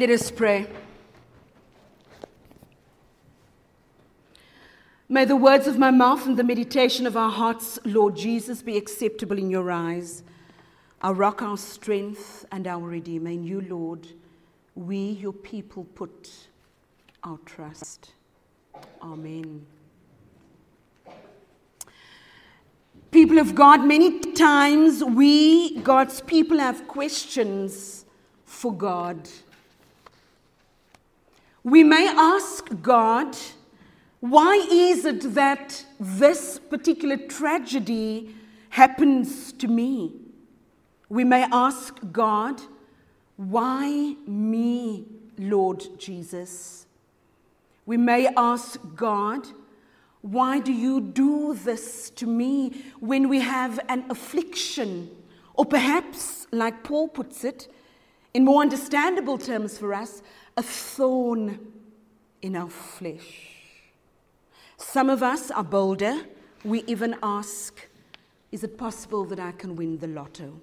Let 0.03 0.11
us 0.11 0.33
pray. 0.33 0.67
May 5.09 5.25
the 5.25 5.37
words 5.37 5.69
of 5.69 5.79
my 5.79 5.93
mouth 5.93 6.27
and 6.27 6.37
the 6.37 6.43
meditation 6.43 7.07
of 7.07 7.17
our 7.17 7.31
hearts, 7.31 7.79
Lord 7.85 8.17
Jesus, 8.17 8.63
be 8.63 8.77
acceptable 8.77 9.39
in 9.39 9.49
your 9.49 9.71
eyes, 9.71 10.25
our 11.03 11.15
rock, 11.15 11.41
our 11.41 11.57
strength, 11.57 12.45
and 12.51 12.67
our 12.67 12.81
redeemer. 12.81 13.31
In 13.31 13.45
you, 13.45 13.61
Lord, 13.61 14.09
we, 14.75 14.97
your 14.97 15.33
people, 15.33 15.85
put 15.95 16.49
our 17.23 17.39
trust. 17.47 18.11
Amen. 19.01 19.65
People 23.13 23.39
of 23.39 23.55
God, 23.55 23.85
many 23.85 24.19
times 24.33 25.05
we, 25.05 25.79
God's 25.83 26.21
people, 26.23 26.59
have 26.59 26.89
questions 26.89 28.05
for 28.45 28.75
God. 28.75 29.29
We 31.65 31.85
may 31.85 32.09
ask 32.09 32.69
God, 32.83 33.37
why 34.19 34.67
is 34.71 35.05
it 35.05 35.35
that 35.35 35.85
this 36.01 36.59
particular 36.59 37.17
tragedy 37.17 38.35
happens 38.71 39.53
to 39.55 39.69
me? 39.69 40.13
We 41.09 41.25
may 41.25 41.47
ask 41.53 41.97
God, 42.11 42.61
why 43.37 44.17
me, 44.27 45.07
Lord 45.39 45.85
Jesus? 45.99 46.87
We 47.87 47.97
may 47.97 48.29
ask 48.37 48.81
God, 48.97 49.47
why 50.21 50.59
do 50.61 50.73
you 50.73 51.01
do 51.01 51.55
this 51.55 52.11
to 52.11 52.27
me 52.27 52.85
when 52.99 53.29
we 53.29 53.41
have 53.41 53.79
an 53.89 54.05
affliction? 54.09 55.11
Or 55.55 55.65
perhaps, 55.65 56.47
like 56.51 56.83
Paul 56.83 57.09
puts 57.09 57.45
it, 57.45 57.69
in 58.35 58.45
more 58.45 58.63
understandable 58.63 59.39
terms 59.39 59.79
for 59.79 59.93
us, 59.93 60.23
a 60.57 60.63
thorn 60.63 61.59
in 62.41 62.57
our 62.57 62.71
flesh. 62.71 63.49
Some 64.77 65.11
of 65.11 65.23
us 65.23 65.51
are 65.51 65.65
bolder. 65.65 66.23
We 66.65 66.83
even 66.87 67.17
ask, 67.23 67.89
Is 68.51 68.65
it 68.65 68.77
possible 68.77 69.25
that 69.27 69.39
I 69.39 69.53
can 69.53 69.77
win 69.77 69.99
the 69.99 70.09
lotto? 70.09 70.61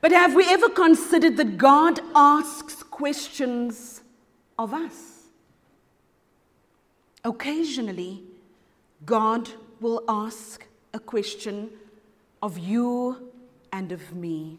But 0.00 0.12
have 0.12 0.34
we 0.34 0.44
ever 0.48 0.68
considered 0.68 1.36
that 1.38 1.58
God 1.58 2.00
asks 2.14 2.82
questions 2.84 4.02
of 4.58 4.72
us? 4.72 5.24
Occasionally, 7.24 8.22
God 9.04 9.48
will 9.80 10.04
ask 10.08 10.66
a 10.94 11.00
question 11.00 11.70
of 12.42 12.58
you 12.58 13.30
and 13.72 13.90
of 13.90 14.14
me. 14.14 14.58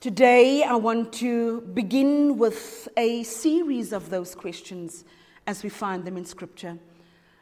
Today, 0.00 0.62
I 0.62 0.76
want 0.76 1.12
to 1.14 1.60
begin 1.60 2.38
with 2.38 2.88
a 2.96 3.24
series 3.24 3.92
of 3.92 4.10
those 4.10 4.32
questions 4.32 5.04
as 5.44 5.64
we 5.64 5.68
find 5.68 6.04
them 6.04 6.16
in 6.16 6.24
Scripture. 6.24 6.78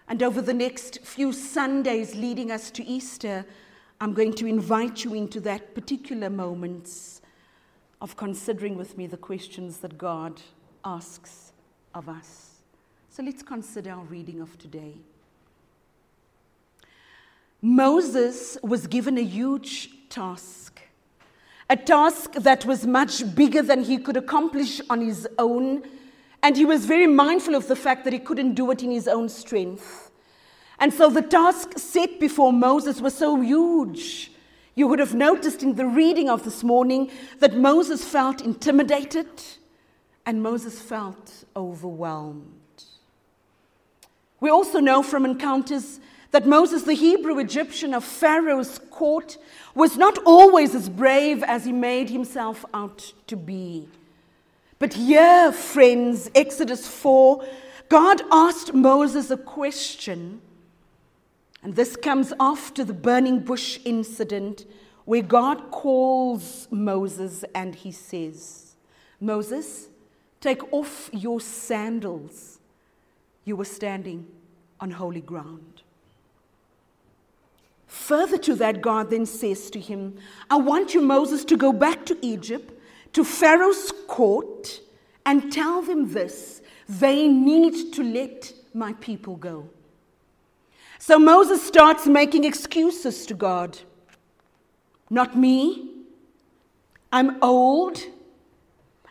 And 0.08 0.22
over 0.22 0.40
the 0.40 0.54
next 0.54 1.00
few 1.02 1.34
Sundays 1.34 2.14
leading 2.14 2.50
us 2.50 2.70
to 2.70 2.82
Easter, 2.82 3.44
I'm 4.00 4.14
going 4.14 4.32
to 4.36 4.46
invite 4.46 5.04
you 5.04 5.12
into 5.12 5.38
that 5.40 5.74
particular 5.74 6.30
moments 6.30 7.20
of 8.00 8.16
considering 8.16 8.78
with 8.78 8.96
me 8.96 9.06
the 9.06 9.18
questions 9.18 9.76
that 9.80 9.98
God 9.98 10.40
asks 10.82 11.52
of 11.94 12.08
us. 12.08 12.62
So 13.10 13.22
let's 13.22 13.42
consider 13.42 13.90
our 13.90 14.04
reading 14.04 14.40
of 14.40 14.56
today. 14.56 14.94
Moses 17.60 18.56
was 18.62 18.86
given 18.86 19.18
a 19.18 19.24
huge 19.24 19.90
task 20.08 20.80
a 21.68 21.76
task 21.76 22.32
that 22.34 22.64
was 22.64 22.86
much 22.86 23.34
bigger 23.34 23.62
than 23.62 23.84
he 23.84 23.98
could 23.98 24.16
accomplish 24.16 24.80
on 24.88 25.00
his 25.00 25.28
own. 25.38 25.82
And 26.42 26.56
he 26.56 26.64
was 26.64 26.86
very 26.86 27.06
mindful 27.06 27.54
of 27.54 27.66
the 27.66 27.76
fact 27.76 28.04
that 28.04 28.12
he 28.12 28.18
couldn't 28.18 28.54
do 28.54 28.70
it 28.70 28.82
in 28.82 28.90
his 28.90 29.08
own 29.08 29.28
strength. 29.28 30.10
And 30.78 30.92
so 30.92 31.10
the 31.10 31.22
task 31.22 31.78
set 31.78 32.20
before 32.20 32.52
Moses 32.52 33.00
was 33.00 33.16
so 33.16 33.40
huge. 33.40 34.30
You 34.74 34.86
would 34.88 34.98
have 34.98 35.14
noticed 35.14 35.62
in 35.62 35.74
the 35.74 35.86
reading 35.86 36.28
of 36.28 36.44
this 36.44 36.62
morning 36.62 37.10
that 37.38 37.56
Moses 37.56 38.04
felt 38.04 38.42
intimidated 38.42 39.28
and 40.26 40.42
Moses 40.42 40.78
felt 40.80 41.44
overwhelmed. 41.56 42.52
We 44.38 44.50
also 44.50 44.80
know 44.80 45.02
from 45.02 45.24
encounters 45.24 45.98
that 46.30 46.46
Moses, 46.46 46.82
the 46.82 46.94
Hebrew 46.94 47.38
Egyptian 47.38 47.94
of 47.94 48.04
Pharaoh's 48.04 48.78
court, 48.90 49.38
was 49.74 49.96
not 49.96 50.18
always 50.24 50.74
as 50.74 50.88
brave 50.88 51.42
as 51.42 51.64
he 51.64 51.72
made 51.72 52.10
himself 52.10 52.64
out 52.74 53.12
to 53.26 53.36
be. 53.36 53.88
But 54.78 54.94
here, 54.94 55.52
friends, 55.52 56.30
Exodus 56.34 56.86
4, 56.86 57.44
God 57.88 58.22
asked 58.30 58.74
Moses 58.74 59.30
a 59.30 59.36
question. 59.36 60.40
And 61.62 61.74
this 61.74 61.96
comes 61.96 62.32
after 62.38 62.84
the 62.84 62.92
burning 62.92 63.40
bush 63.40 63.78
incident 63.84 64.66
where 65.04 65.22
God 65.22 65.70
calls 65.70 66.68
Moses 66.70 67.44
and 67.54 67.74
he 67.74 67.92
says, 67.92 68.76
Moses, 69.20 69.88
Take 70.40 70.72
off 70.72 71.10
your 71.12 71.40
sandals. 71.40 72.60
You 73.44 73.56
were 73.56 73.64
standing 73.64 74.26
on 74.78 74.92
holy 74.92 75.20
ground. 75.20 75.75
Further 77.96 78.38
to 78.38 78.54
that, 78.56 78.82
God 78.82 79.10
then 79.10 79.26
says 79.26 79.68
to 79.70 79.80
him, 79.80 80.16
I 80.48 80.56
want 80.56 80.94
you, 80.94 81.00
Moses, 81.00 81.44
to 81.46 81.56
go 81.56 81.72
back 81.72 82.06
to 82.06 82.16
Egypt, 82.24 82.72
to 83.14 83.24
Pharaoh's 83.24 83.92
court, 84.06 84.80
and 85.24 85.50
tell 85.50 85.82
them 85.82 86.12
this 86.12 86.62
they 86.88 87.26
need 87.26 87.92
to 87.94 88.04
let 88.04 88.52
my 88.74 88.92
people 88.94 89.34
go. 89.36 89.68
So 91.00 91.18
Moses 91.18 91.66
starts 91.66 92.06
making 92.06 92.44
excuses 92.44 93.26
to 93.26 93.34
God. 93.34 93.78
Not 95.10 95.36
me. 95.36 95.90
I'm 97.10 97.42
old. 97.42 97.98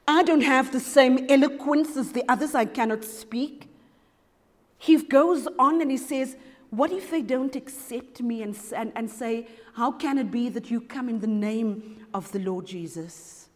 I 0.07 0.23
don't 0.23 0.41
have 0.41 0.71
the 0.71 0.79
same 0.79 1.25
eloquence 1.27 1.97
as 1.97 2.13
the 2.13 2.23
others. 2.29 2.55
I 2.55 2.65
cannot 2.65 3.03
speak. 3.03 3.67
He 4.77 4.95
goes 5.01 5.47
on 5.59 5.81
and 5.81 5.91
he 5.91 5.97
says, 5.97 6.37
What 6.75 6.91
if 6.91 7.09
they 7.09 7.21
don't 7.21 7.55
accept 7.55 8.21
me 8.21 8.41
and, 8.41 8.57
and, 8.75 8.91
and 8.97 9.09
say, 9.09 9.47
How 9.75 9.93
can 9.93 10.17
it 10.17 10.29
be 10.29 10.49
that 10.49 10.69
you 10.69 10.81
come 10.81 11.07
in 11.07 11.21
the 11.21 11.27
name 11.27 12.05
of 12.13 12.29
the 12.33 12.39
Lord 12.39 12.65
Jesus? 12.65 13.47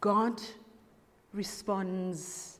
God 0.00 0.40
responds 1.34 2.58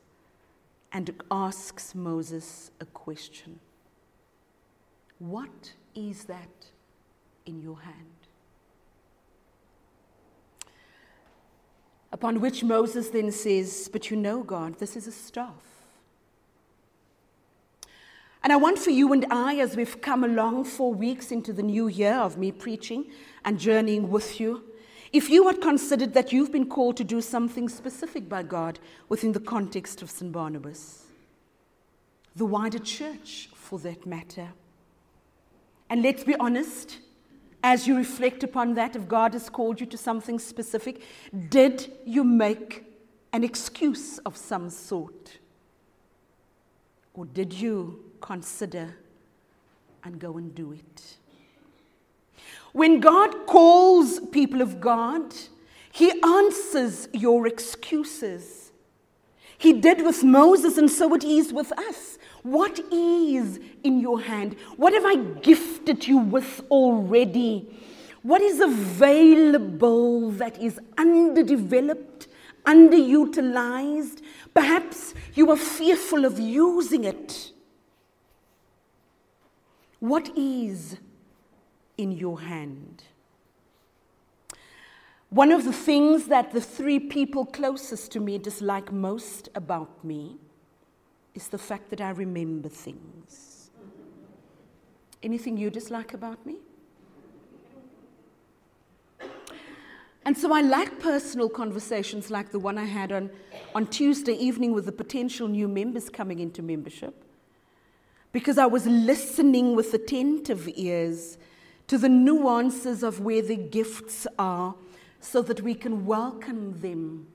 and 0.91 1.09
asks 1.31 1.95
Moses 1.95 2.69
a 2.79 2.85
question 2.85 3.59
What 5.17 5.73
is 5.95 6.25
that 6.25 6.67
in 7.47 7.63
your 7.63 7.79
hand? 7.79 7.95
Upon 12.11 12.39
which 12.41 12.63
Moses 12.63 13.09
then 13.09 13.31
says, 13.31 13.89
But 13.91 14.11
you 14.11 14.17
know, 14.17 14.43
God, 14.43 14.77
this 14.77 14.95
is 14.95 15.07
a 15.07 15.11
staff. 15.11 15.72
And 18.43 18.51
I 18.51 18.57
want 18.57 18.77
for 18.77 18.89
you 18.89 19.13
and 19.13 19.25
I, 19.31 19.55
as 19.59 19.77
we've 19.77 20.01
come 20.01 20.25
along 20.25 20.65
four 20.65 20.93
weeks 20.93 21.31
into 21.31 21.53
the 21.53 21.63
new 21.63 21.87
year 21.87 22.15
of 22.15 22.37
me 22.37 22.51
preaching 22.51 23.05
and 23.45 23.57
journeying 23.57 24.09
with 24.09 24.39
you, 24.39 24.63
if 25.13 25.29
you 25.29 25.47
had 25.47 25.61
considered 25.61 26.13
that 26.13 26.33
you've 26.33 26.51
been 26.51 26.67
called 26.67 26.97
to 26.97 27.03
do 27.05 27.21
something 27.21 27.69
specific 27.69 28.27
by 28.27 28.43
God 28.43 28.79
within 29.07 29.31
the 29.31 29.39
context 29.39 30.01
of 30.01 30.11
St. 30.11 30.31
Barnabas, 30.31 31.03
the 32.35 32.45
wider 32.45 32.79
church 32.79 33.49
for 33.53 33.79
that 33.79 34.05
matter, 34.05 34.49
and 35.89 36.01
let's 36.01 36.23
be 36.23 36.35
honest, 36.35 36.97
as 37.63 37.87
you 37.87 37.95
reflect 37.95 38.43
upon 38.43 38.73
that, 38.73 38.95
if 38.95 39.07
God 39.07 39.33
has 39.33 39.49
called 39.49 39.79
you 39.79 39.85
to 39.85 39.97
something 39.97 40.37
specific, 40.37 41.01
did 41.49 41.93
you 42.05 42.23
make 42.23 42.83
an 43.31 43.43
excuse 43.43 44.17
of 44.19 44.35
some 44.35 44.69
sort? 44.69 45.37
Or 47.13 47.25
did 47.25 47.53
you 47.53 48.03
consider 48.23 48.95
and 50.03 50.17
go 50.19 50.37
and 50.37 50.55
do 50.55 50.71
it? 50.71 51.17
When 52.71 52.99
God 52.99 53.45
calls 53.45 54.19
people 54.31 54.61
of 54.61 54.81
God, 54.81 55.35
He 55.91 56.11
answers 56.23 57.07
your 57.13 57.45
excuses. 57.45 58.71
He 59.59 59.73
did 59.73 60.03
with 60.03 60.23
Moses, 60.23 60.77
and 60.77 60.89
so 60.89 61.13
it 61.13 61.23
is 61.23 61.53
with 61.53 61.71
us. 61.73 62.17
What 62.41 62.79
is 62.91 63.59
in 63.83 63.99
your 63.99 64.19
hand? 64.21 64.57
What 64.75 64.93
have 64.93 65.05
I 65.05 65.15
gifted 65.15 66.07
you 66.07 66.17
with 66.17 66.61
already? 66.71 67.79
What 68.23 68.41
is 68.41 68.59
available 68.59 70.31
that 70.31 70.59
is 70.59 70.79
underdeveloped, 70.97 72.27
underutilized? 72.65 74.21
Perhaps 74.53 75.13
you 75.35 75.51
are 75.51 75.57
fearful 75.57 76.25
of 76.25 76.39
using 76.39 77.03
it. 77.03 77.51
What 80.03 80.37
is 80.37 80.97
in 81.97 82.11
your 82.11 82.41
hand? 82.41 83.05
One 85.29 85.49
of 85.49 85.63
the 85.63 85.71
things 85.71 86.25
that 86.25 86.51
the 86.51 86.59
three 86.59 86.99
people 86.99 87.45
closest 87.45 88.11
to 88.11 88.19
me 88.19 88.37
dislike 88.37 88.91
most 88.91 89.47
about 89.55 90.03
me 90.03 90.35
is 91.33 91.47
the 91.47 91.57
fact 91.57 91.89
that 91.89 92.01
I 92.01 92.09
remember 92.09 92.67
things. 92.67 93.71
Anything 95.23 95.55
you 95.55 95.69
dislike 95.69 96.13
about 96.13 96.45
me? 96.45 96.57
And 100.25 100.37
so 100.37 100.51
I 100.51 100.59
like 100.59 100.99
personal 100.99 101.47
conversations 101.47 102.29
like 102.29 102.51
the 102.51 102.59
one 102.59 102.77
I 102.77 102.83
had 102.83 103.13
on, 103.13 103.29
on 103.73 103.87
Tuesday 103.87 104.33
evening 104.33 104.73
with 104.73 104.85
the 104.85 104.91
potential 104.91 105.47
new 105.47 105.69
members 105.69 106.09
coming 106.09 106.39
into 106.39 106.61
membership, 106.61 107.22
because 108.33 108.57
I 108.57 108.65
was 108.65 108.85
listening 108.87 109.75
with 109.75 109.93
attentive 109.93 110.67
ears 110.75 111.37
to 111.87 111.97
the 111.97 112.09
nuances 112.09 113.03
of 113.03 113.19
where 113.19 113.43
the 113.43 113.55
gifts 113.55 114.25
are 114.37 114.75
so 115.21 115.41
that 115.43 115.61
we 115.61 115.75
can 115.75 116.05
welcome 116.05 116.81
them 116.81 117.27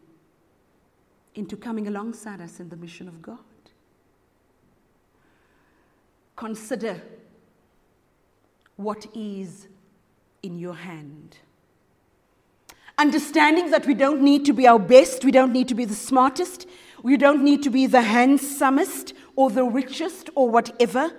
into 1.34 1.56
coming 1.56 1.87
alongside 1.87 2.40
us 2.40 2.58
in 2.58 2.68
the 2.68 2.76
mission 2.76 3.06
of 3.06 3.22
God. 3.22 3.38
Consider 6.34 7.00
what 8.76 9.06
is 9.14 9.68
in 10.42 10.58
your 10.58 10.74
hand. 10.74 11.37
Understanding 12.96 13.70
that 13.70 13.87
we 13.87 13.94
don't 13.94 14.20
need 14.20 14.44
to 14.46 14.52
be 14.52 14.66
our 14.66 14.78
best, 14.78 15.24
we 15.24 15.30
don't 15.30 15.52
need 15.52 15.68
to 15.68 15.74
be 15.74 15.84
the 15.84 15.94
smartest, 15.94 16.66
we 17.04 17.16
don't 17.16 17.44
need 17.44 17.62
to 17.62 17.70
be 17.70 17.87
the 17.87 18.02
handsomest 18.02 19.14
or 19.38 19.51
the 19.51 19.62
richest 19.62 20.31
or 20.35 20.51
whatever. 20.51 21.12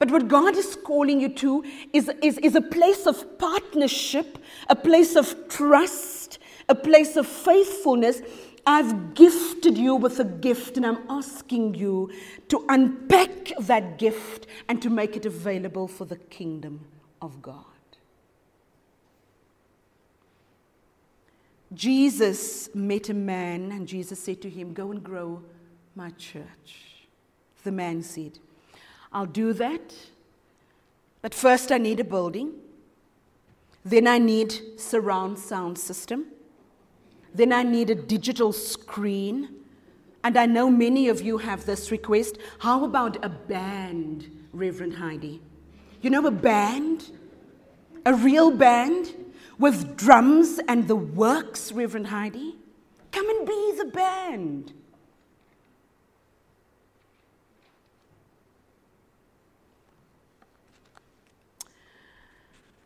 But 0.00 0.10
what 0.10 0.26
God 0.26 0.56
is 0.56 0.76
calling 0.84 1.20
you 1.20 1.28
to 1.34 1.64
is, 1.92 2.10
is, 2.20 2.36
is 2.38 2.56
a 2.56 2.60
place 2.60 3.06
of 3.06 3.38
partnership, 3.38 4.38
a 4.68 4.74
place 4.74 5.14
of 5.14 5.48
trust, 5.48 6.40
a 6.68 6.74
place 6.74 7.14
of 7.14 7.28
faithfulness 7.28 8.22
I've 8.66 9.14
gifted 9.14 9.78
you 9.78 9.94
with 9.94 10.18
a 10.18 10.24
gift, 10.24 10.76
and 10.76 10.84
I'm 10.84 10.98
asking 11.08 11.76
you 11.76 12.10
to 12.48 12.66
unpack 12.68 13.52
that 13.60 13.98
gift 13.98 14.46
and 14.68 14.82
to 14.82 14.90
make 14.90 15.16
it 15.16 15.24
available 15.24 15.86
for 15.88 16.04
the 16.04 16.16
kingdom 16.16 16.80
of 17.22 17.40
God. 17.40 17.64
Jesus 21.72 22.68
met 22.74 23.08
a 23.08 23.14
man, 23.14 23.70
and 23.70 23.86
Jesus 23.86 24.18
said 24.18 24.42
to 24.42 24.50
him, 24.50 24.74
Go 24.74 24.90
and 24.90 25.02
grow 25.02 25.40
my 25.94 26.10
church. 26.10 26.87
The 27.64 27.72
man 27.72 28.02
said, 28.02 28.38
I'll 29.12 29.26
do 29.26 29.52
that, 29.54 29.94
but 31.22 31.34
first 31.34 31.72
I 31.72 31.78
need 31.78 32.00
a 32.00 32.04
building. 32.04 32.52
Then 33.84 34.06
I 34.06 34.18
need 34.18 34.78
surround 34.78 35.38
sound 35.38 35.78
system. 35.78 36.26
Then 37.34 37.52
I 37.52 37.62
need 37.62 37.90
a 37.90 37.94
digital 37.94 38.52
screen. 38.52 39.48
And 40.24 40.36
I 40.36 40.46
know 40.46 40.70
many 40.70 41.08
of 41.08 41.22
you 41.22 41.38
have 41.38 41.64
this 41.64 41.90
request. 41.90 42.38
How 42.58 42.84
about 42.84 43.24
a 43.24 43.28
band, 43.28 44.30
Reverend 44.52 44.94
Heidi? 44.94 45.40
You 46.02 46.10
know, 46.10 46.26
a 46.26 46.30
band? 46.30 47.12
A 48.04 48.14
real 48.14 48.50
band 48.50 49.14
with 49.58 49.96
drums 49.96 50.60
and 50.68 50.88
the 50.88 50.96
works, 50.96 51.72
Reverend 51.72 52.08
Heidi? 52.08 52.56
Come 53.12 53.28
and 53.28 53.46
be 53.46 53.74
the 53.78 53.86
band. 53.86 54.72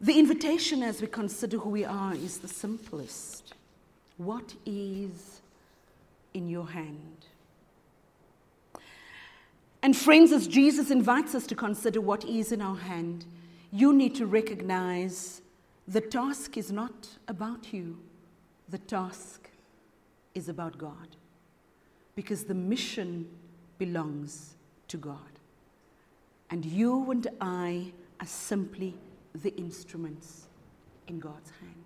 The 0.02 0.18
invitation 0.18 0.82
as 0.82 1.00
we 1.00 1.06
consider 1.06 1.58
who 1.58 1.70
we 1.70 1.84
are 1.84 2.12
is 2.12 2.38
the 2.38 2.48
simplest. 2.48 3.54
What 4.16 4.54
is 4.66 5.40
in 6.34 6.48
your 6.48 6.68
hand? 6.68 7.26
And, 9.80 9.96
friends, 9.96 10.32
as 10.32 10.48
Jesus 10.48 10.90
invites 10.90 11.36
us 11.36 11.46
to 11.46 11.54
consider 11.54 12.00
what 12.00 12.24
is 12.24 12.50
in 12.50 12.60
our 12.60 12.76
hand, 12.76 13.24
you 13.70 13.92
need 13.92 14.16
to 14.16 14.26
recognize 14.26 15.40
the 15.86 16.00
task 16.00 16.56
is 16.56 16.72
not 16.72 17.08
about 17.28 17.72
you, 17.72 17.96
the 18.68 18.78
task 18.78 19.48
is 20.34 20.48
about 20.48 20.78
God. 20.78 21.16
Because 22.16 22.44
the 22.44 22.54
mission 22.54 23.28
belongs 23.78 24.54
to 24.88 24.96
God. 24.96 25.18
And 26.50 26.64
you 26.64 27.10
and 27.12 27.28
I 27.40 27.92
are 28.20 28.26
simply 28.26 28.94
the 29.34 29.54
instruments 29.56 30.46
in 31.08 31.18
God's 31.18 31.50
hands. 31.60 31.76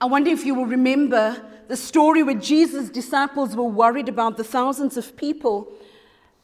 I 0.00 0.06
wonder 0.06 0.30
if 0.30 0.44
you 0.44 0.54
will 0.54 0.66
remember 0.66 1.42
the 1.68 1.76
story 1.76 2.22
where 2.22 2.34
Jesus' 2.34 2.88
disciples 2.88 3.54
were 3.54 3.64
worried 3.64 4.08
about 4.08 4.36
the 4.36 4.44
thousands 4.44 4.96
of 4.96 5.16
people 5.16 5.72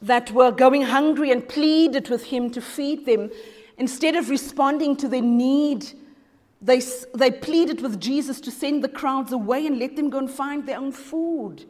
that 0.01 0.31
were 0.31 0.51
going 0.51 0.83
hungry 0.83 1.31
and 1.31 1.47
pleaded 1.47 2.09
with 2.09 2.25
him 2.25 2.51
to 2.51 2.61
feed 2.61 3.05
them. 3.05 3.31
Instead 3.77 4.15
of 4.15 4.29
responding 4.29 4.95
to 4.97 5.07
their 5.07 5.21
need 5.21 5.93
They, 6.61 6.81
they 7.13 7.29
pleaded 7.31 7.81
with 7.81 7.99
Jesus 7.99 8.41
to 8.41 8.51
send 8.51 8.83
the 8.83 8.89
crowds 8.89 9.31
away 9.31 9.67
and 9.67 9.77
let 9.77 9.95
them 9.95 10.09
go 10.09 10.17
and 10.17 10.29
find 10.29 10.65
their 10.65 10.79
own 10.79 10.91
food. 10.91 11.65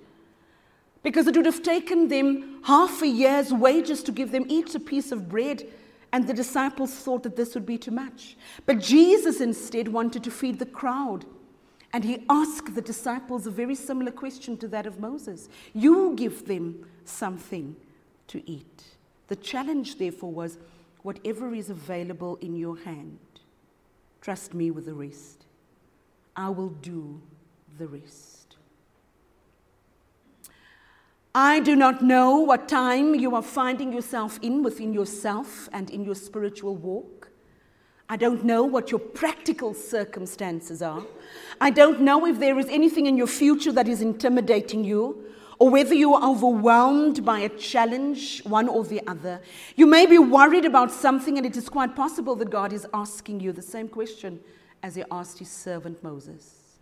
Because 1.03 1.27
it 1.27 1.35
would 1.35 1.45
have 1.45 1.61
taken 1.61 2.07
them 2.07 2.61
half 2.63 3.01
a 3.01 3.07
year's 3.07 3.51
wages 3.51 4.01
to 4.03 4.11
give 4.13 4.31
them 4.31 4.45
each 4.47 4.75
a 4.75 4.79
piece 4.79 5.11
of 5.11 5.27
bread, 5.27 5.67
and 6.17 6.27
the 6.27 6.33
disciples 6.33 6.95
thought 6.95 7.21
that 7.21 7.35
this 7.35 7.53
would 7.53 7.67
be 7.67 7.77
too 7.77 7.91
much. 7.91 8.37
But 8.65 8.79
Jesus 8.79 9.39
instead 9.39 9.87
wanted 9.87 10.23
to 10.23 10.31
feed 10.31 10.57
the 10.57 10.65
crowd. 10.65 11.25
And 11.93 12.03
he 12.03 12.25
asked 12.27 12.73
the 12.73 12.81
disciples 12.81 13.45
a 13.45 13.51
very 13.51 13.75
similar 13.75 14.09
question 14.09 14.57
to 14.57 14.67
that 14.69 14.87
of 14.87 14.99
Moses 14.99 15.47
You 15.75 16.15
give 16.15 16.47
them 16.47 16.87
something 17.05 17.75
to 18.29 18.41
eat. 18.49 18.83
The 19.27 19.35
challenge, 19.35 19.99
therefore, 19.99 20.31
was 20.31 20.57
whatever 21.03 21.53
is 21.53 21.69
available 21.69 22.37
in 22.37 22.55
your 22.55 22.79
hand, 22.79 23.19
trust 24.19 24.55
me 24.55 24.71
with 24.71 24.87
the 24.87 24.95
rest. 24.95 25.45
I 26.35 26.49
will 26.49 26.69
do 26.69 27.21
the 27.77 27.87
rest. 27.87 28.36
I 31.39 31.59
do 31.59 31.75
not 31.75 32.01
know 32.01 32.37
what 32.37 32.67
time 32.67 33.13
you 33.13 33.35
are 33.35 33.43
finding 33.43 33.93
yourself 33.93 34.39
in 34.41 34.63
within 34.63 34.91
yourself 34.91 35.69
and 35.71 35.87
in 35.91 36.03
your 36.03 36.15
spiritual 36.15 36.75
walk. 36.75 37.29
I 38.09 38.17
don't 38.17 38.43
know 38.43 38.63
what 38.63 38.89
your 38.89 38.99
practical 38.99 39.75
circumstances 39.75 40.81
are. 40.81 41.05
I 41.61 41.69
don't 41.69 42.01
know 42.01 42.25
if 42.25 42.39
there 42.39 42.57
is 42.57 42.65
anything 42.69 43.05
in 43.05 43.17
your 43.17 43.27
future 43.27 43.71
that 43.73 43.87
is 43.87 44.01
intimidating 44.01 44.83
you 44.83 45.25
or 45.59 45.69
whether 45.69 45.93
you 45.93 46.15
are 46.15 46.27
overwhelmed 46.27 47.23
by 47.23 47.41
a 47.41 47.49
challenge, 47.49 48.43
one 48.43 48.67
or 48.67 48.83
the 48.83 49.05
other. 49.05 49.39
You 49.75 49.85
may 49.85 50.07
be 50.07 50.17
worried 50.17 50.65
about 50.65 50.91
something, 50.91 51.37
and 51.37 51.45
it 51.45 51.55
is 51.55 51.69
quite 51.69 51.95
possible 51.95 52.35
that 52.37 52.49
God 52.49 52.73
is 52.73 52.87
asking 52.95 53.41
you 53.41 53.51
the 53.51 53.61
same 53.61 53.89
question 53.89 54.39
as 54.81 54.95
He 54.95 55.03
asked 55.11 55.37
His 55.37 55.51
servant 55.51 56.03
Moses 56.03 56.79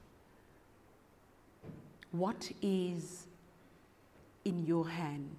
What 2.11 2.49
is 2.61 3.25
in 4.45 4.65
your 4.65 4.87
hand? 4.87 5.35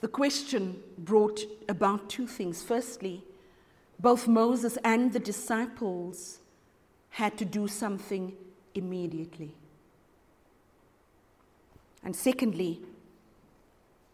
The 0.00 0.08
question 0.08 0.82
brought 0.98 1.40
about 1.68 2.10
two 2.10 2.26
things. 2.26 2.62
Firstly, 2.62 3.24
both 3.98 4.28
Moses 4.28 4.76
and 4.84 5.12
the 5.12 5.18
disciples 5.18 6.38
had 7.10 7.38
to 7.38 7.44
do 7.44 7.66
something 7.66 8.34
immediately. 8.74 9.54
And 12.04 12.14
secondly, 12.14 12.80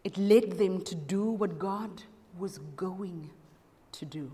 it 0.03 0.17
led 0.17 0.53
them 0.57 0.81
to 0.81 0.95
do 0.95 1.25
what 1.25 1.59
God 1.59 2.03
was 2.37 2.59
going 2.75 3.29
to 3.91 4.05
do. 4.05 4.31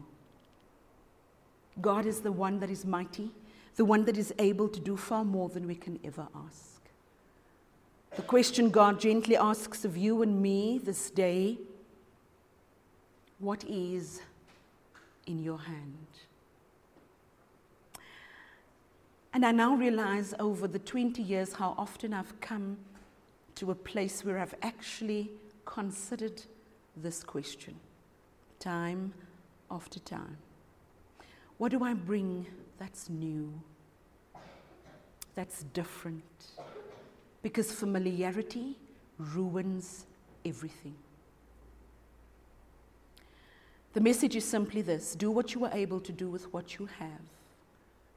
God 1.82 2.06
is 2.06 2.22
the 2.22 2.32
one 2.32 2.60
that 2.60 2.70
is 2.70 2.86
mighty, 2.86 3.32
the 3.76 3.86
one 3.86 4.06
that 4.06 4.18
is 4.18 4.34
able 4.40 4.68
to 4.70 4.80
do 4.80 4.98
far 4.98 5.24
more 5.24 5.50
than 5.50 5.68
we 5.68 5.76
can 5.76 6.00
ever 6.04 6.28
ask. 6.48 6.79
The 8.16 8.22
question 8.24 8.70
God 8.70 9.00
gently 9.00 9.38
asks 9.38 9.86
of 9.86 9.96
you 9.96 10.22
and 10.22 10.42
me 10.42 10.80
this 10.84 11.10
day 11.10 11.58
what 13.40 13.64
is 13.64 14.22
in 15.26 15.42
your 15.42 15.60
hand? 15.60 16.08
And 19.34 19.46
I 19.46 19.52
now 19.52 19.76
realize 19.76 20.34
over 20.40 20.68
the 20.68 20.80
20 20.80 21.22
years 21.22 21.54
how 21.54 21.76
often 21.78 22.14
I've 22.14 22.40
come 22.42 22.78
to 23.56 23.72
a 23.72 23.76
place 23.76 24.26
where 24.26 24.40
I've 24.40 24.56
actually 24.62 25.30
considered 25.66 26.42
this 26.98 27.24
question 27.24 27.76
time 28.60 29.14
after 29.72 30.00
time. 30.00 30.38
What 31.58 31.72
do 31.72 31.84
I 31.84 31.94
bring 31.94 32.48
that's 32.78 33.10
new, 33.10 33.54
that's 35.36 35.64
different? 35.74 36.24
Because 37.42 37.72
familiarity 37.72 38.78
ruins 39.18 40.06
everything. 40.46 40.96
The 43.94 44.02
message 44.02 44.36
is 44.36 44.46
simply 44.46 44.82
this 44.82 45.16
do 45.16 45.32
what 45.32 45.54
you 45.54 45.66
are 45.66 45.74
able 45.74 46.00
to 46.02 46.12
do 46.12 46.30
with 46.30 46.54
what 46.54 46.78
you 46.78 46.88
have. 47.00 47.22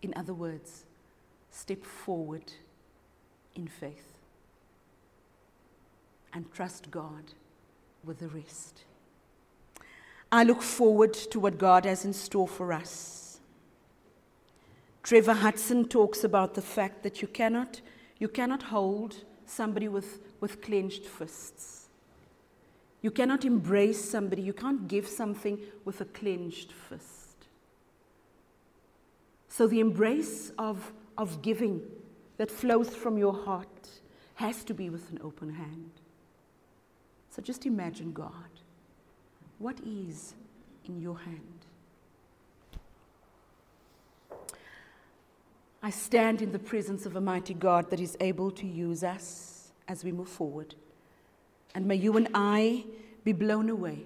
In 0.02 0.12
other 0.16 0.34
words, 0.34 0.84
step 1.50 1.84
forward 1.84 2.52
in 3.54 3.68
faith 3.68 4.12
and 6.32 6.50
trust 6.52 6.90
God 6.90 7.32
with 8.04 8.18
the 8.18 8.28
rest. 8.28 8.84
I 10.30 10.44
look 10.44 10.62
forward 10.62 11.12
to 11.12 11.38
what 11.38 11.58
God 11.58 11.84
has 11.84 12.04
in 12.04 12.12
store 12.12 12.48
for 12.48 12.72
us. 12.72 13.40
Trevor 15.02 15.34
Hudson 15.34 15.86
talks 15.88 16.24
about 16.24 16.54
the 16.54 16.62
fact 16.62 17.02
that 17.02 17.20
you 17.20 17.28
cannot, 17.28 17.80
you 18.22 18.28
cannot 18.28 18.62
hold 18.62 19.16
somebody 19.46 19.88
with, 19.88 20.20
with 20.38 20.62
clenched 20.62 21.04
fists. 21.04 21.88
You 23.00 23.10
cannot 23.10 23.44
embrace 23.44 24.00
somebody, 24.08 24.42
you 24.42 24.52
can't 24.52 24.86
give 24.86 25.08
something 25.08 25.58
with 25.84 26.00
a 26.00 26.04
clenched 26.04 26.70
fist. 26.70 27.48
So 29.48 29.66
the 29.66 29.80
embrace 29.80 30.52
of, 30.56 30.92
of 31.18 31.42
giving 31.42 31.82
that 32.36 32.48
flows 32.48 32.90
from 32.94 33.18
your 33.18 33.34
heart 33.34 33.88
has 34.36 34.62
to 34.66 34.72
be 34.72 34.88
with 34.88 35.10
an 35.10 35.18
open 35.24 35.54
hand. 35.54 35.90
So 37.28 37.42
just 37.42 37.66
imagine 37.66 38.12
God. 38.12 38.52
What 39.58 39.80
is 39.84 40.34
in 40.84 41.00
your 41.00 41.18
hand? 41.18 41.61
I 45.82 45.90
stand 45.90 46.42
in 46.42 46.52
the 46.52 46.58
presence 46.60 47.06
of 47.06 47.16
a 47.16 47.20
mighty 47.20 47.54
God 47.54 47.90
that 47.90 47.98
is 47.98 48.16
able 48.20 48.52
to 48.52 48.66
use 48.66 49.02
us 49.02 49.72
as 49.88 50.04
we 50.04 50.12
move 50.12 50.28
forward. 50.28 50.76
And 51.74 51.86
may 51.86 51.96
you 51.96 52.16
and 52.16 52.28
I 52.34 52.84
be 53.24 53.32
blown 53.32 53.68
away 53.68 54.04